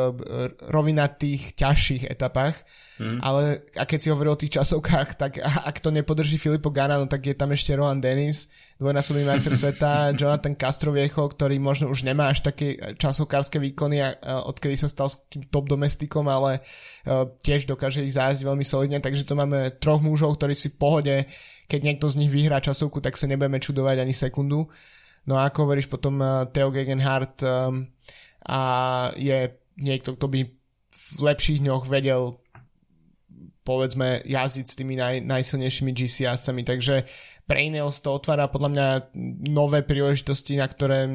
rovinatých, 0.71 1.59
ťažších 1.59 2.07
etapách. 2.07 2.55
Mm. 3.03 3.19
Ale 3.19 3.67
a 3.75 3.83
keď 3.83 3.99
si 3.99 4.07
hovoril 4.07 4.31
o 4.31 4.39
tých 4.39 4.55
časovkách, 4.55 5.19
tak 5.19 5.43
ak 5.43 5.83
to 5.83 5.91
nepodrží 5.91 6.39
Filipo 6.39 6.71
Gana, 6.71 6.95
no 6.95 7.11
tak 7.11 7.27
je 7.27 7.35
tam 7.35 7.51
ešte 7.51 7.75
Rohan 7.75 7.99
Dennis, 7.99 8.47
dvojnásobný 8.79 9.27
majster 9.27 9.51
sveta, 9.59 9.91
Jonathan 10.19 10.55
Castroviecho, 10.55 11.27
ktorý 11.27 11.59
možno 11.59 11.91
už 11.91 12.07
nemá 12.07 12.31
až 12.31 12.47
také 12.47 12.79
časovkárske 12.95 13.59
výkony, 13.59 13.99
odkedy 14.23 14.79
sa 14.79 14.87
stal 14.87 15.11
s 15.11 15.19
tým 15.27 15.51
top 15.51 15.67
domestikom, 15.67 16.23
ale 16.31 16.63
e, 17.03 17.27
tiež 17.43 17.67
dokáže 17.67 18.07
ich 18.07 18.15
zájsť 18.15 18.47
veľmi 18.47 18.63
solidne, 18.63 19.03
takže 19.03 19.27
tu 19.27 19.35
máme 19.35 19.75
troch 19.83 19.99
mužov, 19.99 20.39
ktorí 20.39 20.55
si 20.55 20.71
v 20.71 20.79
pohode, 20.79 21.15
keď 21.67 21.79
niekto 21.83 22.07
z 22.07 22.23
nich 22.23 22.31
vyhrá 22.31 22.63
časovku, 22.63 23.03
tak 23.03 23.19
sa 23.19 23.27
nebudeme 23.27 23.59
čudovať 23.59 23.99
ani 23.99 24.15
sekundu. 24.15 24.71
No 25.23 25.39
a 25.39 25.47
ako 25.47 25.67
hovoríš 25.67 25.87
potom 25.87 26.19
uh, 26.19 26.47
Theo 26.51 26.67
Gegenhardt 26.67 27.39
um, 27.43 27.87
a 28.43 28.59
je 29.15 29.55
niekto, 29.79 30.15
kto 30.15 30.27
by 30.27 30.39
v 30.93 31.19
lepších 31.21 31.63
dňoch 31.63 31.89
vedel 31.89 32.37
povedzme 33.63 34.19
jazdiť 34.27 34.65
s 34.67 34.75
tými 34.75 34.99
naj, 34.99 35.23
najsilnejšími 35.23 35.91
GC 35.95 36.27
jazdcami, 36.27 36.67
takže 36.67 37.07
pre 37.47 37.59
Ineos 37.63 38.03
to 38.03 38.11
otvára 38.11 38.51
podľa 38.51 38.69
mňa 38.71 38.87
nové 39.51 39.83
príležitosti, 39.83 40.59
na 40.59 40.67
ktoré 40.67 41.07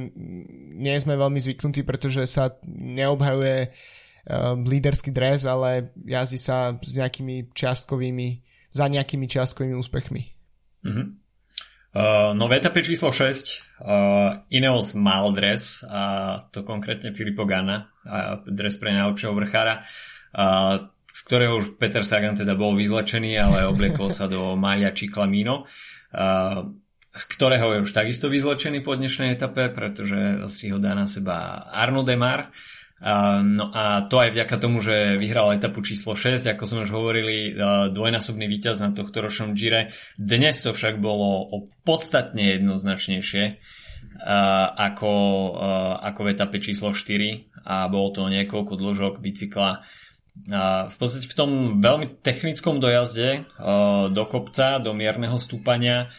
nie 0.76 0.96
sme 1.00 1.16
veľmi 1.16 1.40
zvyknutí, 1.40 1.84
pretože 1.84 2.24
sa 2.28 2.56
neobhajuje 2.64 3.68
uh, 3.68 4.56
líderský 4.56 5.12
dres, 5.12 5.44
ale 5.44 5.92
jazdí 6.04 6.40
sa 6.40 6.76
s 6.80 6.96
nejakými 6.96 7.52
čiastkovými, 7.52 8.28
za 8.72 8.88
nejakými 8.88 9.28
čiastkovými 9.28 9.76
úspechmi. 9.76 10.22
Mm-hmm. 10.84 11.06
Uh, 11.88 12.36
no 12.36 12.52
v 12.52 12.60
etape 12.60 12.84
číslo 12.84 13.08
6 13.08 13.80
uh, 13.80 14.44
Ineos 14.52 14.92
mal 14.92 15.32
dres, 15.32 15.80
a 15.88 16.36
to 16.52 16.60
konkrétne 16.60 17.16
Filippo 17.16 17.48
Ganna, 17.48 17.88
uh, 18.04 18.44
dres 18.44 18.76
pre 18.76 18.92
najlepšieho 18.92 19.32
vrchára, 19.32 19.80
uh, 20.36 20.92
z 21.08 21.20
ktorého 21.24 21.56
už 21.56 21.80
Peter 21.80 22.04
Sagan 22.04 22.36
teda 22.36 22.52
bol 22.52 22.76
vyzlečený, 22.76 23.40
ale 23.40 23.64
obliekol 23.64 24.12
sa 24.12 24.28
do 24.28 24.52
Malia 24.52 24.92
Ciclamino, 24.92 25.64
uh, 25.64 26.60
z 27.08 27.24
ktorého 27.24 27.80
je 27.80 27.84
už 27.88 27.92
takisto 27.96 28.28
vyzlečený 28.28 28.84
po 28.84 28.92
dnešnej 28.92 29.32
etape, 29.32 29.72
pretože 29.72 30.44
si 30.52 30.68
ho 30.68 30.76
dá 30.76 30.92
na 30.92 31.08
seba 31.08 31.66
Arno 31.72 32.04
Demar. 32.04 32.52
No 32.98 33.70
a 33.70 34.02
to 34.10 34.18
aj 34.18 34.34
vďaka 34.34 34.56
tomu, 34.58 34.82
že 34.82 35.14
vyhral 35.22 35.54
etapu 35.54 35.86
číslo 35.86 36.18
6, 36.18 36.50
ako 36.50 36.64
sme 36.66 36.82
už 36.82 36.90
hovorili, 36.90 37.54
dvojnásobný 37.94 38.50
víťaz 38.50 38.82
na 38.82 38.90
tohto 38.90 39.22
ročnom 39.22 39.54
Gire. 39.54 39.94
Dnes 40.18 40.58
to 40.66 40.74
však 40.74 40.98
bolo 40.98 41.46
podstatne 41.86 42.58
jednoznačnejšie 42.58 43.62
ako, 44.74 45.12
ako 46.02 46.20
v 46.26 46.30
etape 46.34 46.58
číslo 46.58 46.90
4 46.90 47.62
a 47.62 47.86
bolo 47.86 48.10
to 48.10 48.26
niekoľko 48.26 48.74
dĺžok 48.74 49.22
bicykla. 49.22 49.86
V 50.90 50.96
podstate 50.98 51.30
v 51.30 51.38
tom 51.38 51.50
veľmi 51.78 52.18
technickom 52.18 52.82
dojazde 52.82 53.46
do 54.10 54.24
kopca, 54.26 54.82
do 54.82 54.90
mierneho 54.90 55.38
stúpania 55.38 56.10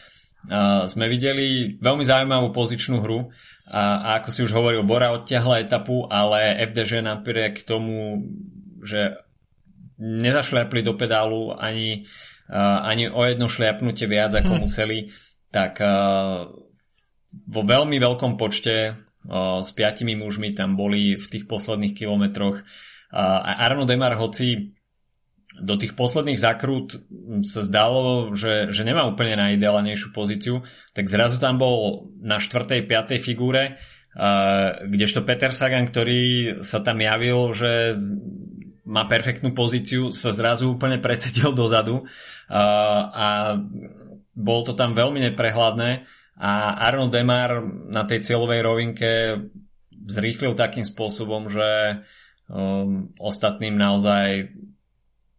sme 0.87 1.11
videli 1.11 1.75
veľmi 1.75 2.07
zaujímavú 2.07 2.55
pozičnú 2.55 3.03
hru 3.03 3.27
a, 3.69 4.01
a 4.01 4.09
ako 4.19 4.29
si 4.33 4.41
už 4.41 4.51
hovoril, 4.57 4.81
Bora 4.81 5.13
odťahla 5.13 5.61
etapu, 5.61 6.09
ale 6.09 6.57
FDŽ 6.65 7.05
napriek 7.05 7.61
tomu, 7.63 8.25
že 8.81 9.21
nezašľapli 10.01 10.81
do 10.81 10.97
pedálu 10.97 11.53
ani, 11.53 12.09
uh, 12.49 12.81
ani 12.81 13.13
o 13.13 13.21
jedno 13.21 13.45
šliapnutie 13.45 14.09
viac 14.09 14.33
ako 14.33 14.57
hm. 14.57 14.61
museli, 14.65 14.99
tak 15.53 15.77
uh, 15.79 16.49
vo 17.29 17.61
veľmi 17.61 18.01
veľkom 18.01 18.41
počte 18.41 18.97
uh, 18.97 19.61
s 19.61 19.69
piatimi 19.69 20.17
mužmi 20.17 20.57
tam 20.57 20.73
boli 20.73 21.13
v 21.13 21.25
tých 21.29 21.45
posledných 21.45 21.93
kilometroch 21.93 22.65
a 23.09 23.65
Arno 23.65 23.89
Demar, 23.89 24.13
hoci 24.21 24.77
do 25.61 25.75
tých 25.75 25.93
posledných 25.93 26.39
zakrút 26.39 26.99
sa 27.45 27.61
zdalo, 27.61 28.33
že, 28.33 28.71
že 28.71 28.81
nemá 28.87 29.05
úplne 29.05 29.37
najideálnejšiu 29.37 30.09
pozíciu, 30.15 30.65
tak 30.95 31.11
zrazu 31.11 31.37
tam 31.37 31.59
bol 31.59 32.09
na 32.19 32.39
4. 32.41 32.83
5. 32.83 33.19
figúre, 33.19 33.77
kdežto 34.89 35.21
Peter 35.23 35.53
Sagan, 35.53 35.87
ktorý 35.87 36.21
sa 36.65 36.81
tam 36.81 36.99
javil, 36.99 37.53
že 37.53 37.95
má 38.89 39.05
perfektnú 39.05 39.53
pozíciu, 39.53 40.09
sa 40.09 40.33
zrazu 40.33 40.73
úplne 40.73 40.97
predsedil 40.97 41.53
dozadu 41.53 42.09
a 42.49 43.59
bolo 44.33 44.61
to 44.65 44.73
tam 44.73 44.97
veľmi 44.97 45.21
neprehľadné 45.29 46.09
a 46.39 46.79
Arno 46.87 47.11
Demar 47.11 47.59
na 47.91 48.07
tej 48.07 48.23
cieľovej 48.23 48.61
rovinke 48.63 49.11
zrýchlil 50.07 50.55
takým 50.55 50.87
spôsobom, 50.87 51.51
že 51.51 52.01
um, 52.47 53.11
ostatným 53.19 53.75
naozaj 53.75 54.55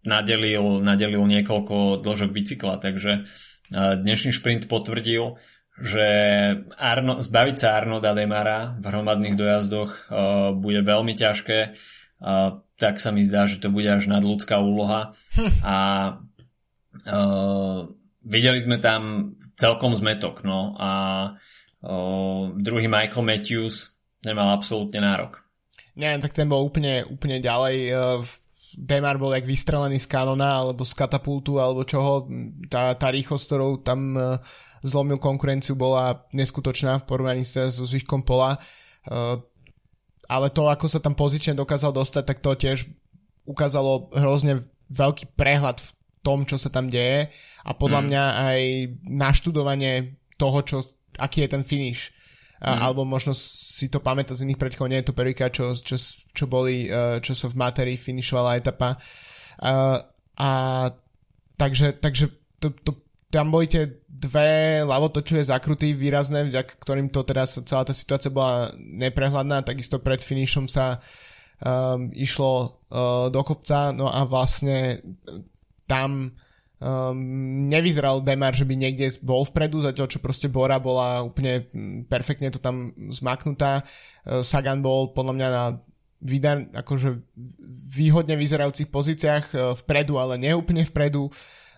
nadelil, 0.06 0.80
nadelil 0.80 1.24
niekoľko 1.26 2.00
dĺžok 2.00 2.30
bicykla, 2.32 2.80
takže 2.80 3.24
dnešný 3.70 4.34
šprint 4.34 4.66
potvrdil, 4.66 5.38
že 5.80 6.06
Arno, 6.76 7.24
zbaviť 7.24 7.56
sa 7.56 7.80
Arnoda 7.80 8.12
Demara 8.12 8.76
v 8.76 8.84
hromadných 8.84 9.38
dojazdoch 9.38 9.90
uh, 10.12 10.52
bude 10.52 10.84
veľmi 10.84 11.16
ťažké. 11.16 11.72
Uh, 12.20 12.60
tak 12.76 13.00
sa 13.00 13.08
mi 13.16 13.24
zdá, 13.24 13.48
že 13.48 13.64
to 13.64 13.72
bude 13.72 13.88
až 13.88 14.04
nadľudská 14.12 14.60
úloha. 14.60 15.16
Hm. 15.40 15.52
A 15.64 15.76
uh, 17.08 17.88
videli 18.20 18.60
sme 18.60 18.76
tam 18.76 19.32
celkom 19.56 19.96
zmetok. 19.96 20.44
No, 20.44 20.76
a 20.76 20.90
uh, 21.80 22.52
druhý 22.60 22.92
Michael 22.92 23.24
Matthews 23.24 23.96
nemal 24.20 24.52
absolútne 24.52 25.00
nárok. 25.00 25.40
Nie, 25.96 26.20
tak 26.20 26.36
ten 26.36 26.44
bol 26.44 26.60
úplne, 26.60 27.08
úplne 27.08 27.40
ďalej. 27.40 27.76
Uh, 27.88 28.20
Demar 28.80 29.20
bol 29.20 29.36
jak 29.36 29.44
vystrelený 29.44 30.00
z 30.00 30.08
kanona 30.08 30.56
alebo 30.56 30.88
z 30.88 30.96
katapultu 30.96 31.60
alebo 31.60 31.84
čoho. 31.84 32.24
Tá, 32.72 32.96
tá 32.96 33.12
rýchlosť, 33.12 33.44
ktorou 33.44 33.84
tam 33.84 34.16
uh, 34.16 34.40
zlomil 34.80 35.20
konkurenciu 35.20 35.76
bola 35.76 36.24
neskutočná 36.32 37.04
v 37.04 37.06
porovnaní 37.06 37.44
s 37.44 37.52
so 37.52 37.84
zvyškom 37.84 38.24
pola. 38.24 38.56
Uh, 39.04 39.36
ale 40.32 40.48
to, 40.48 40.64
ako 40.64 40.88
sa 40.88 41.02
tam 41.02 41.12
pozične 41.12 41.52
dokázal 41.52 41.92
dostať, 41.92 42.24
tak 42.24 42.38
to 42.40 42.56
tiež 42.56 42.88
ukázalo 43.44 44.08
hrozne 44.16 44.64
veľký 44.88 45.36
prehľad 45.36 45.82
v 45.82 45.88
tom, 46.24 46.48
čo 46.48 46.56
sa 46.56 46.72
tam 46.72 46.88
deje 46.88 47.28
a 47.64 47.70
podľa 47.76 48.00
mm. 48.00 48.06
mňa 48.06 48.24
aj 48.48 48.60
naštudovanie 49.08 49.92
toho, 50.36 50.58
čo, 50.64 50.76
aký 51.20 51.44
je 51.44 51.52
ten 51.52 51.64
finish 51.64 52.14
mm. 52.60 52.80
alebo 52.80 53.08
možno 53.08 53.32
si 53.36 53.88
to 53.88 54.04
pamätá 54.04 54.36
z 54.36 54.44
iných 54.44 54.60
predkov, 54.60 54.86
nie 54.86 55.00
je 55.00 55.08
to 55.08 55.16
Perika, 55.16 55.48
čo, 55.48 55.72
čo, 55.72 55.96
čo 56.30 56.44
boli, 56.44 56.86
uh, 56.86 57.18
čo 57.24 57.32
sa 57.32 57.48
v 57.48 57.56
Materi 57.56 57.96
finišovala 57.96 58.60
etapa. 58.60 59.00
Uh, 59.60 59.96
a 60.36 60.50
takže, 61.56 61.96
takže 62.00 62.28
to, 62.60 62.72
to, 62.84 63.00
tam 63.32 63.48
boli 63.54 63.70
tie 63.70 63.88
dve 64.08 64.82
ľavotočové 64.84 65.40
zakruty 65.46 65.96
výrazné, 65.96 66.50
vďaka 66.50 66.72
ktorým 66.76 67.08
to 67.08 67.24
teda 67.24 67.46
celá 67.46 67.86
tá 67.86 67.94
situácia 67.96 68.28
bola 68.28 68.74
neprehľadná, 68.76 69.64
takisto 69.64 70.02
pred 70.02 70.20
finišom 70.20 70.68
sa 70.68 71.00
um, 71.62 72.10
išlo 72.12 72.52
uh, 72.92 73.32
do 73.32 73.40
kopca, 73.40 73.94
no 73.96 74.10
a 74.10 74.26
vlastne 74.28 75.00
tam 75.88 76.34
Um, 76.80 77.68
nevyzeral 77.68 78.24
Demar, 78.24 78.56
že 78.56 78.64
by 78.64 78.72
niekde 78.72 79.12
bol 79.20 79.44
vpredu, 79.44 79.84
zatiaľ 79.84 80.08
čo 80.08 80.16
proste 80.16 80.48
Bora 80.48 80.80
bola 80.80 81.20
úplne 81.20 81.68
perfektne 82.08 82.48
to 82.48 82.56
tam 82.56 82.96
zmaknutá. 83.12 83.84
Uh, 84.24 84.40
Sagan 84.40 84.80
bol 84.80 85.12
podľa 85.12 85.34
mňa 85.36 85.48
na 85.52 85.64
vydan, 86.24 86.72
akože 86.72 87.20
výhodne 87.92 88.32
vyzerajúcich 88.40 88.88
pozíciách 88.88 89.44
uh, 89.52 89.60
vpredu, 89.76 90.16
ale 90.16 90.40
neúplne 90.40 90.88
vpredu. 90.88 91.28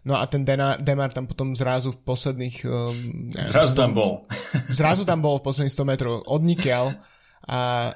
No 0.06 0.18
a 0.18 0.26
ten 0.30 0.46
Dena, 0.46 0.78
Demar 0.78 1.10
tam 1.10 1.26
potom 1.26 1.54
zrazu 1.54 1.94
v 1.94 1.98
posledných... 2.06 2.56
Um, 2.62 3.34
zrazu 3.38 3.74
tam 3.74 3.98
bol. 3.98 4.26
zrazu 4.78 5.02
tam 5.02 5.18
bol 5.18 5.42
v 5.42 5.46
posledných 5.50 5.74
100 5.74 5.90
metrov 5.90 6.14
odnikiaľ 6.30 6.94
a, 7.50 7.90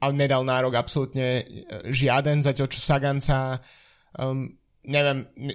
a 0.00 0.04
nedal 0.16 0.48
nárok 0.48 0.80
absolútne 0.80 1.44
žiaden, 1.88 2.40
zatiaľ 2.40 2.68
čo 2.72 2.80
Saganca 2.80 3.60
um, 4.16 4.57
neviem, 4.88 5.28
ne, 5.36 5.54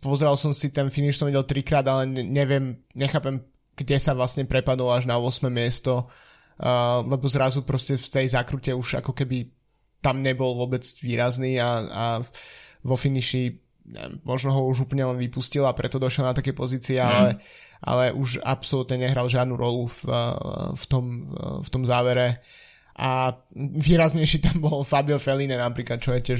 pozeral 0.00 0.40
som 0.40 0.56
si 0.56 0.72
ten 0.72 0.88
finish, 0.88 1.20
som 1.20 1.28
videl 1.28 1.44
trikrát, 1.44 1.84
ale 1.84 2.08
neviem, 2.08 2.80
nechápem, 2.96 3.44
kde 3.76 3.96
sa 4.00 4.16
vlastne 4.16 4.48
prepadol 4.48 4.88
až 4.90 5.04
na 5.04 5.20
8. 5.20 5.46
miesto, 5.52 6.08
uh, 6.08 7.04
lebo 7.04 7.28
zrazu 7.28 7.62
proste 7.62 8.00
v 8.00 8.08
tej 8.08 8.26
zákrute 8.32 8.72
už 8.72 9.04
ako 9.04 9.12
keby 9.12 9.52
tam 10.00 10.24
nebol 10.24 10.56
vôbec 10.56 10.82
výrazný 11.04 11.60
a, 11.60 11.70
a 11.84 12.04
vo 12.80 12.96
finiši 12.96 13.70
neviem, 13.90 14.14
možno 14.24 14.54
ho 14.56 14.64
už 14.70 14.88
úplne 14.88 15.04
len 15.04 15.18
vypustil 15.20 15.66
a 15.68 15.76
preto 15.76 16.00
došiel 16.00 16.30
na 16.30 16.36
také 16.36 16.56
pozície, 16.56 16.96
mm. 16.96 17.04
ale, 17.04 17.30
ale 17.84 18.04
už 18.16 18.40
absolútne 18.40 19.02
nehral 19.02 19.28
žiadnu 19.28 19.54
rolu 19.58 19.90
v, 19.90 20.00
v, 20.76 20.84
tom, 20.88 21.04
v 21.60 21.68
tom 21.68 21.82
závere 21.84 22.40
a 23.00 23.32
výraznejší 23.56 24.44
tam 24.44 24.60
bol 24.60 24.84
Fabio 24.84 25.16
Feline 25.16 25.56
napríklad, 25.56 26.04
čo 26.04 26.12
je 26.12 26.20
tiež 26.20 26.38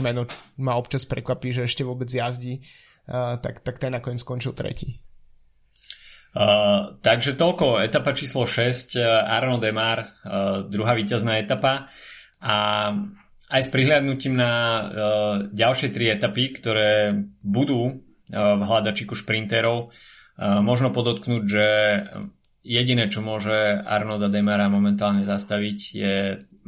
meno 0.00 0.24
ma 0.56 0.80
občas 0.80 1.04
prekvapí, 1.04 1.52
že 1.52 1.68
ešte 1.68 1.84
vôbec 1.84 2.08
jazdí, 2.08 2.64
uh, 3.12 3.36
tak, 3.36 3.60
tak 3.60 3.76
ten 3.76 3.92
nakoniec 3.92 4.24
skončil 4.24 4.56
tretí. 4.56 4.96
Uh, 6.32 6.96
takže 7.04 7.36
toľko, 7.36 7.84
etapa 7.84 8.16
číslo 8.16 8.48
6, 8.48 8.96
uh, 8.96 9.28
Arno 9.28 9.60
Demar, 9.60 10.16
uh, 10.24 10.64
druhá 10.64 10.96
víťazná 10.96 11.36
etapa. 11.36 11.92
A 12.40 12.56
aj 13.50 13.60
s 13.60 13.68
prihľadnutím 13.68 14.40
na 14.40 14.52
uh, 14.54 14.84
ďalšie 15.52 15.92
tri 15.92 16.16
etapy, 16.16 16.56
ktoré 16.56 17.12
budú 17.44 17.82
uh, 17.82 17.96
v 18.32 18.62
hľadačiku 18.62 19.12
šprinterov, 19.12 19.90
uh, 19.92 20.62
možno 20.64 20.94
podotknúť, 20.94 21.42
že 21.44 21.66
Jediné, 22.60 23.08
čo 23.08 23.24
môže 23.24 23.52
Arnolda 23.88 24.28
Demara 24.28 24.68
momentálne 24.68 25.24
zastaviť 25.24 25.78
je 25.96 26.14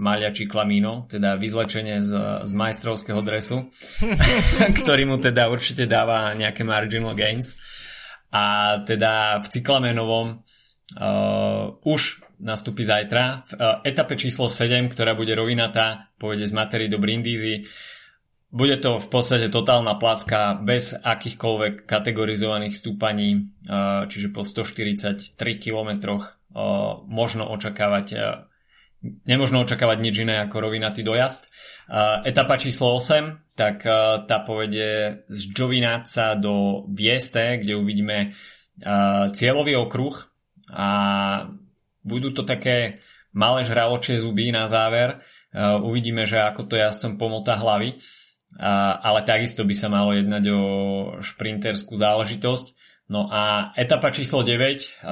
Maliači 0.01 0.49
Klamino, 0.49 1.05
teda 1.05 1.37
vyzlečenie 1.37 2.01
z, 2.01 2.11
z 2.49 2.53
majstrovského 2.57 3.21
dresu, 3.21 3.69
ktorý 4.81 5.05
mu 5.05 5.21
teda 5.21 5.53
určite 5.53 5.85
dáva 5.85 6.33
nejaké 6.33 6.65
marginal 6.65 7.13
gains. 7.13 7.61
A 8.33 8.81
teda 8.89 9.45
v 9.45 9.47
cyklamenovom 9.53 10.41
uh, 10.41 11.77
už 11.85 12.25
nastúpi 12.41 12.89
zajtra. 12.89 13.45
V 13.45 13.53
uh, 13.61 13.85
etape 13.85 14.17
číslo 14.17 14.49
7, 14.49 14.89
ktorá 14.89 15.13
bude 15.13 15.37
rovinatá, 15.37 16.09
povede 16.17 16.49
z 16.49 16.57
Matery 16.57 16.89
do 16.89 16.97
Brindisi, 16.97 17.69
bude 18.53 18.77
to 18.77 19.01
v 19.01 19.09
podstate 19.09 19.49
totálna 19.49 19.97
placka 19.97 20.61
bez 20.61 20.93
akýchkoľvek 20.93 21.89
kategorizovaných 21.89 22.77
stúpaní, 22.77 23.49
čiže 24.13 24.29
po 24.29 24.45
143 24.45 25.33
km 25.57 26.21
možno 27.09 27.49
očakávať 27.49 28.07
nemožno 29.03 29.67
očakávať 29.67 29.99
nič 29.99 30.15
iné 30.23 30.47
ako 30.47 30.63
rovinatý 30.63 31.03
dojazd. 31.03 31.51
Etapa 32.23 32.55
číslo 32.55 32.95
8, 33.01 33.57
tak 33.59 33.83
tá 34.29 34.39
povedie 34.47 35.25
z 35.27 35.43
Giovinazza 35.51 36.39
do 36.39 36.87
Vieste, 36.87 37.59
kde 37.59 37.75
uvidíme 37.75 38.37
cieľový 39.33 39.75
okruh 39.81 40.15
a 40.71 40.89
budú 42.07 42.31
to 42.31 42.47
také 42.47 43.03
malé 43.35 43.67
žraločie 43.67 44.21
zuby 44.21 44.55
na 44.55 44.71
záver. 44.71 45.19
Uvidíme, 45.57 46.23
že 46.23 46.39
ako 46.39 46.71
to 46.71 46.79
jazdcom 46.79 47.19
pomotá 47.19 47.59
hlavy 47.59 47.99
ale 48.59 49.21
takisto 49.25 49.65
by 49.65 49.75
sa 49.77 49.89
malo 49.89 50.13
jednať 50.13 50.45
o 50.53 50.63
šprinterskú 51.25 51.97
záležitosť. 51.97 52.67
No 53.13 53.29
a 53.29 53.75
etapa 53.77 54.09
číslo 54.09 54.41
9, 54.41 55.05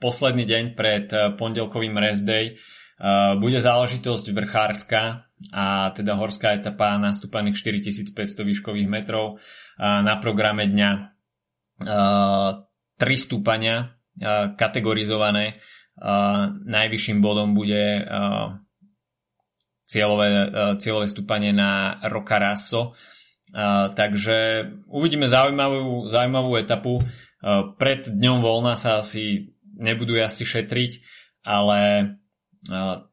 posledný 0.00 0.44
deň 0.44 0.64
pred 0.76 1.06
pondelkovým 1.40 1.96
rest 1.96 2.28
day, 2.28 2.60
bude 3.38 3.62
záležitosť 3.62 4.34
vrchárska 4.34 5.30
a 5.54 5.94
teda 5.94 6.18
horská 6.18 6.58
etapa 6.58 6.98
nastúpaných 6.98 7.62
4500 7.62 8.42
výškových 8.42 8.90
metrov 8.90 9.38
na 9.78 10.18
programe 10.18 10.66
dňa 10.66 10.90
3 11.78 12.98
stúpania 13.14 13.94
kategorizované 14.58 15.62
najvyšším 16.66 17.22
bodom 17.22 17.54
bude 17.54 18.02
cieľové, 19.88 20.28
e, 20.28 20.46
cieľové 20.76 21.08
stúpanie 21.08 21.56
na 21.56 21.96
Roccarasso. 22.04 22.92
E, 22.92 23.58
takže 23.96 24.68
uvidíme 24.92 25.24
zaujímavú, 25.24 26.06
zaujímavú 26.12 26.60
etapu. 26.60 27.00
E, 27.00 27.04
pred 27.80 28.04
dňom 28.04 28.44
voľna 28.44 28.76
sa 28.76 29.00
asi 29.00 29.56
nebudú 29.64 30.20
asi 30.20 30.44
šetriť, 30.44 31.16
ale 31.46 31.80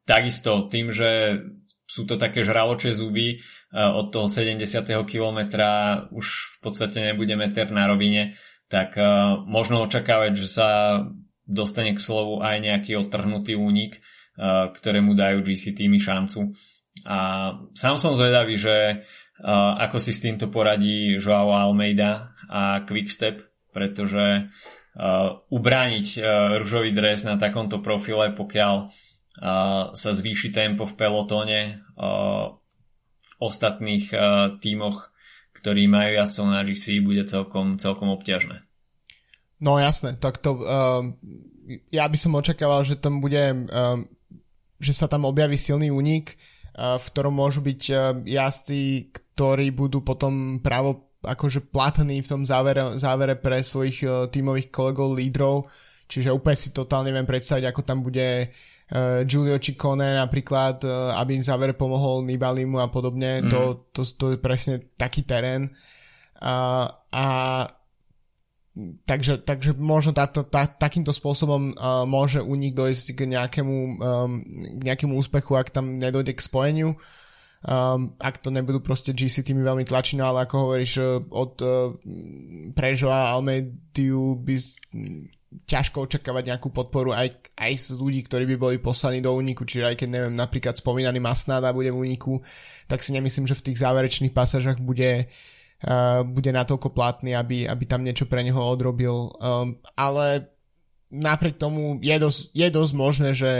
takisto 0.04 0.66
tým, 0.66 0.90
že 0.90 1.40
sú 1.86 2.10
to 2.10 2.18
také 2.18 2.42
žraločie 2.42 2.92
zuby 2.92 3.40
od 3.70 4.10
toho 4.10 4.26
70. 4.26 4.66
kilometra 5.06 6.02
už 6.10 6.58
v 6.58 6.58
podstate 6.66 7.14
nebude 7.14 7.38
meter 7.38 7.70
na 7.70 7.86
rovine, 7.86 8.34
tak 8.68 8.98
možno 9.46 9.86
očakávať, 9.86 10.34
že 10.34 10.48
sa 10.50 10.70
dostane 11.46 11.94
k 11.94 12.02
slovu 12.02 12.42
aj 12.42 12.58
nejaký 12.66 12.98
odtrhnutý 12.98 13.54
únik 13.54 14.02
ktorému 14.40 15.16
dajú 15.16 15.44
GC 15.44 15.76
týmy 15.76 16.00
šancu. 16.00 16.52
A 17.08 17.18
sám 17.76 18.00
som 18.00 18.16
zvedavý, 18.16 18.56
že 18.56 19.04
ako 19.80 20.00
si 20.00 20.16
s 20.16 20.24
týmto 20.24 20.48
poradí 20.48 21.20
Joao 21.20 21.52
Almeida 21.52 22.36
a 22.48 22.84
Quickstep, 22.88 23.44
pretože 23.76 24.48
ubrániť 25.52 26.08
ružový 26.64 26.96
dres 26.96 27.28
na 27.28 27.36
takomto 27.36 27.84
profile, 27.84 28.32
pokiaľ 28.32 28.76
sa 29.92 30.12
zvýši 30.16 30.56
tempo 30.56 30.88
v 30.88 30.96
pelotóne 30.96 31.84
v 33.20 33.34
ostatných 33.44 34.08
tímoch, 34.64 35.12
ktorí 35.56 35.88
majú 35.88 36.12
jasno 36.16 36.52
na 36.52 36.64
GC, 36.64 37.04
bude 37.04 37.28
celkom, 37.28 37.76
celkom 37.76 38.12
obťažné. 38.16 38.64
No 39.64 39.80
jasné, 39.80 40.20
tak 40.20 40.44
to 40.44 40.60
uh, 40.60 41.02
ja 41.90 42.06
by 42.12 42.18
som 42.20 42.36
očakával, 42.36 42.84
že 42.84 43.00
tam 43.00 43.24
bude 43.24 43.40
uh, 43.40 44.04
že 44.86 44.94
sa 44.94 45.10
tam 45.10 45.26
objaví 45.26 45.58
silný 45.58 45.90
únik, 45.90 46.38
v 46.78 47.06
ktorom 47.10 47.34
môžu 47.34 47.66
byť 47.66 47.82
jazdci, 48.30 49.10
ktorí 49.10 49.74
budú 49.74 50.06
potom 50.06 50.62
právo 50.62 51.10
akože 51.26 51.66
platní 51.74 52.22
v 52.22 52.30
tom 52.30 52.46
závere, 52.46 53.02
závere 53.02 53.34
pre 53.34 53.66
svojich 53.66 54.06
tímových 54.30 54.70
kolegov, 54.70 55.18
lídrov, 55.18 55.66
čiže 56.06 56.30
úplne 56.30 56.58
si 56.60 56.70
totálne 56.70 57.10
neviem 57.10 57.26
predstaviť, 57.26 57.66
ako 57.66 57.82
tam 57.82 58.06
bude 58.06 58.54
Giulio 59.26 59.58
Ciccone 59.58 60.14
napríklad, 60.14 60.86
aby 61.18 61.42
im 61.42 61.42
závere 61.42 61.74
pomohol 61.74 62.22
Nibalimu 62.22 62.78
a 62.78 62.94
podobne, 62.94 63.42
mm. 63.42 63.50
to, 63.50 63.90
to, 63.90 64.06
to 64.06 64.26
je 64.36 64.38
presne 64.38 64.94
taký 64.94 65.26
terén. 65.26 65.74
A, 66.38 66.86
a 67.10 67.26
takže, 69.08 69.40
takže 69.40 69.72
možno 69.80 70.12
táto, 70.12 70.44
tá, 70.44 70.68
takýmto 70.68 71.16
spôsobom 71.16 71.72
uh, 71.74 72.04
môže 72.04 72.44
u 72.44 72.54
dojsť 72.60 73.16
k 73.16 73.20
nejakému, 73.32 73.76
um, 73.98 74.44
k 74.80 74.82
nejakému 74.84 75.16
úspechu, 75.16 75.56
ak 75.56 75.72
tam 75.72 75.96
nedojde 75.96 76.36
k 76.36 76.44
spojeniu. 76.44 77.00
Um, 77.66 78.14
ak 78.22 78.46
to 78.46 78.54
nebudú 78.54 78.78
proste 78.84 79.10
GC 79.16 79.42
tými 79.42 79.66
veľmi 79.66 79.90
tlačiť, 79.90 80.22
no 80.22 80.30
ale 80.30 80.46
ako 80.46 80.56
hovoríš, 80.70 80.94
uh, 81.02 81.24
od 81.34 81.54
uh, 81.64 81.98
Prežova 82.76 83.32
Almediu 83.32 84.38
by 84.38 84.56
ťažko 85.66 86.06
očakávať 86.06 86.52
nejakú 86.52 86.68
podporu 86.70 87.16
aj, 87.16 87.56
aj 87.56 87.74
z 87.80 87.88
ľudí, 87.96 88.28
ktorí 88.28 88.44
by 88.54 88.56
boli 88.60 88.78
poslaní 88.78 89.24
do 89.24 89.32
úniku, 89.32 89.64
čiže 89.64 89.88
aj 89.88 89.96
keď 90.04 90.08
neviem, 90.12 90.36
napríklad 90.36 90.76
spomínaný 90.76 91.24
Masnada 91.24 91.72
bude 91.72 91.96
v 91.96 92.12
úniku, 92.12 92.44
tak 92.92 93.00
si 93.00 93.16
nemyslím, 93.16 93.48
že 93.48 93.56
v 93.56 93.72
tých 93.72 93.80
záverečných 93.80 94.36
pasážach 94.36 94.78
bude 94.84 95.26
uh, 95.26 95.55
bude 96.26 96.50
natoľko 96.50 96.90
platný, 96.98 97.38
aby, 97.38 97.70
aby 97.70 97.84
tam 97.86 98.02
niečo 98.02 98.26
pre 98.26 98.42
neho 98.42 98.58
odrobil. 98.58 99.30
Um, 99.38 99.78
ale 99.94 100.50
napriek 101.14 101.62
tomu 101.62 102.02
je 102.02 102.18
dosť, 102.18 102.42
je 102.52 102.68
dosť 102.74 102.94
možné, 102.98 103.30
že, 103.38 103.54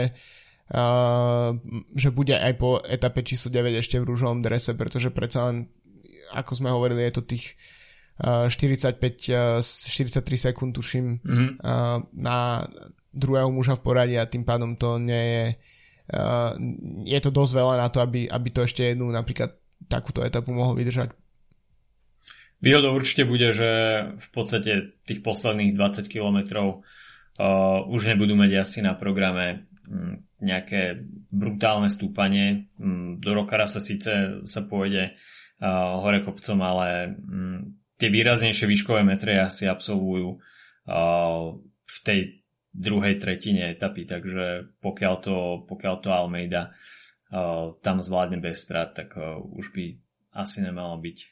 uh, 0.74 1.54
že 1.94 2.10
bude 2.10 2.34
aj 2.34 2.52
po 2.58 2.82
etape 2.82 3.22
číslo 3.22 3.54
9 3.54 3.78
ešte 3.78 4.02
v 4.02 4.08
rúžovom 4.10 4.42
drese, 4.42 4.74
pretože 4.74 5.14
predsa 5.14 5.50
len, 5.50 5.70
ako 6.34 6.52
sme 6.58 6.74
hovorili, 6.74 7.06
je 7.06 7.14
to 7.14 7.22
tých 7.22 7.54
uh, 8.26 8.50
45, 8.50 8.98
uh, 9.30 9.62
43 9.62 10.50
sekúnd, 10.50 10.74
tuším, 10.74 11.22
mm-hmm. 11.22 11.50
uh, 11.62 12.02
na 12.10 12.66
druhého 13.14 13.48
muža 13.54 13.78
v 13.78 13.84
poradí 13.86 14.16
a 14.18 14.28
tým 14.28 14.42
pádom 14.42 14.74
to 14.76 14.98
nie 14.98 15.24
je 15.24 15.44
uh, 16.12 16.52
je 17.06 17.18
to 17.22 17.30
dosť 17.30 17.52
veľa 17.54 17.74
na 17.80 17.88
to, 17.88 18.02
aby, 18.02 18.28
aby 18.28 18.48
to 18.50 18.66
ešte 18.66 18.82
jednu 18.82 19.08
napríklad 19.08 19.56
takúto 19.86 20.26
etapu 20.26 20.50
mohol 20.50 20.74
vydržať. 20.76 21.14
Výhodou 22.66 22.98
určite 22.98 23.22
bude, 23.22 23.54
že 23.54 23.70
v 24.18 24.28
podstate 24.34 24.98
tých 25.06 25.22
posledných 25.22 25.78
20 25.78 26.10
kilometrov 26.10 26.82
uh, 26.82 27.86
už 27.86 28.10
nebudú 28.10 28.34
mať 28.34 28.50
asi 28.58 28.78
na 28.82 28.98
programe 28.98 29.70
um, 29.86 30.18
nejaké 30.42 30.98
brutálne 31.30 31.86
stúpanie. 31.86 32.66
Mm, 32.82 33.22
do 33.22 33.30
Rokara 33.38 33.70
sa 33.70 33.78
síce 33.78 34.42
sa 34.42 34.60
pôjde 34.66 35.14
uh, 35.14 36.02
hore 36.02 36.26
kopcom, 36.26 36.58
ale 36.58 37.14
um, 37.14 37.78
tie 38.02 38.10
výraznejšie 38.10 38.66
výškové 38.66 39.06
metre 39.06 39.38
asi 39.38 39.70
absolvujú 39.70 40.34
uh, 40.34 41.54
v 41.86 41.96
tej 42.02 42.42
druhej 42.74 43.14
tretine 43.22 43.78
etapy, 43.78 44.10
takže 44.10 44.74
pokiaľ 44.82 45.14
to, 45.22 45.36
pokiaľ 45.70 45.94
to 46.02 46.08
Almeida 46.10 46.74
uh, 46.74 47.78
tam 47.78 48.02
zvládne 48.02 48.42
bez 48.42 48.58
strat, 48.58 48.90
tak 48.90 49.14
uh, 49.14 49.38
už 49.38 49.70
by 49.70 50.02
asi 50.36 50.60
nemalo 50.60 51.00
byť 51.00 51.18
uh, 51.18 51.26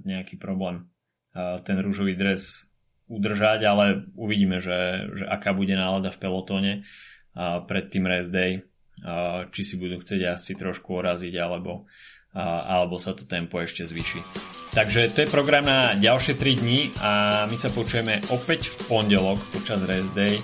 nejaký 0.00 0.40
problém 0.40 0.88
uh, 1.36 1.60
ten 1.60 1.76
rúžový 1.76 2.16
dres 2.16 2.72
udržať, 3.10 3.66
ale 3.68 4.08
uvidíme, 4.16 4.62
že, 4.64 5.12
že 5.20 5.24
aká 5.28 5.52
bude 5.52 5.76
nálada 5.76 6.08
v 6.08 6.20
pelotóne 6.20 6.72
uh, 6.80 7.60
pred 7.68 7.92
tým 7.92 8.08
race 8.08 8.32
day, 8.32 8.64
uh, 9.04 9.44
či 9.52 9.62
si 9.68 9.74
budú 9.76 10.00
chcieť 10.00 10.32
asi 10.32 10.56
trošku 10.56 10.96
oraziť, 10.96 11.34
alebo 11.36 11.84
alebo 12.34 12.94
sa 12.94 13.10
to 13.10 13.26
tempo 13.26 13.58
ešte 13.58 13.82
zvyši. 13.82 14.22
Takže 14.70 15.10
to 15.10 15.26
je 15.26 15.34
program 15.34 15.66
na 15.66 15.98
ďalšie 15.98 16.38
3 16.38 16.62
dní 16.62 16.94
a 17.02 17.42
my 17.50 17.58
sa 17.58 17.74
počujeme 17.74 18.22
opäť 18.30 18.70
v 18.70 18.86
pondelok 18.86 19.42
počas 19.50 19.82
rest 19.82 20.14
day, 20.14 20.38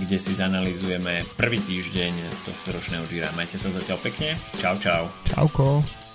kde 0.00 0.16
si 0.16 0.32
zanalizujeme 0.32 1.28
prvý 1.36 1.60
týždeň 1.60 2.12
tohto 2.48 2.68
ročného 2.72 3.04
Gira. 3.12 3.28
Majte 3.36 3.60
sa 3.60 3.68
zatiaľ 3.68 4.00
pekne. 4.00 4.40
Čau, 4.56 4.80
čau. 4.80 5.12
Čauko. 5.28 6.05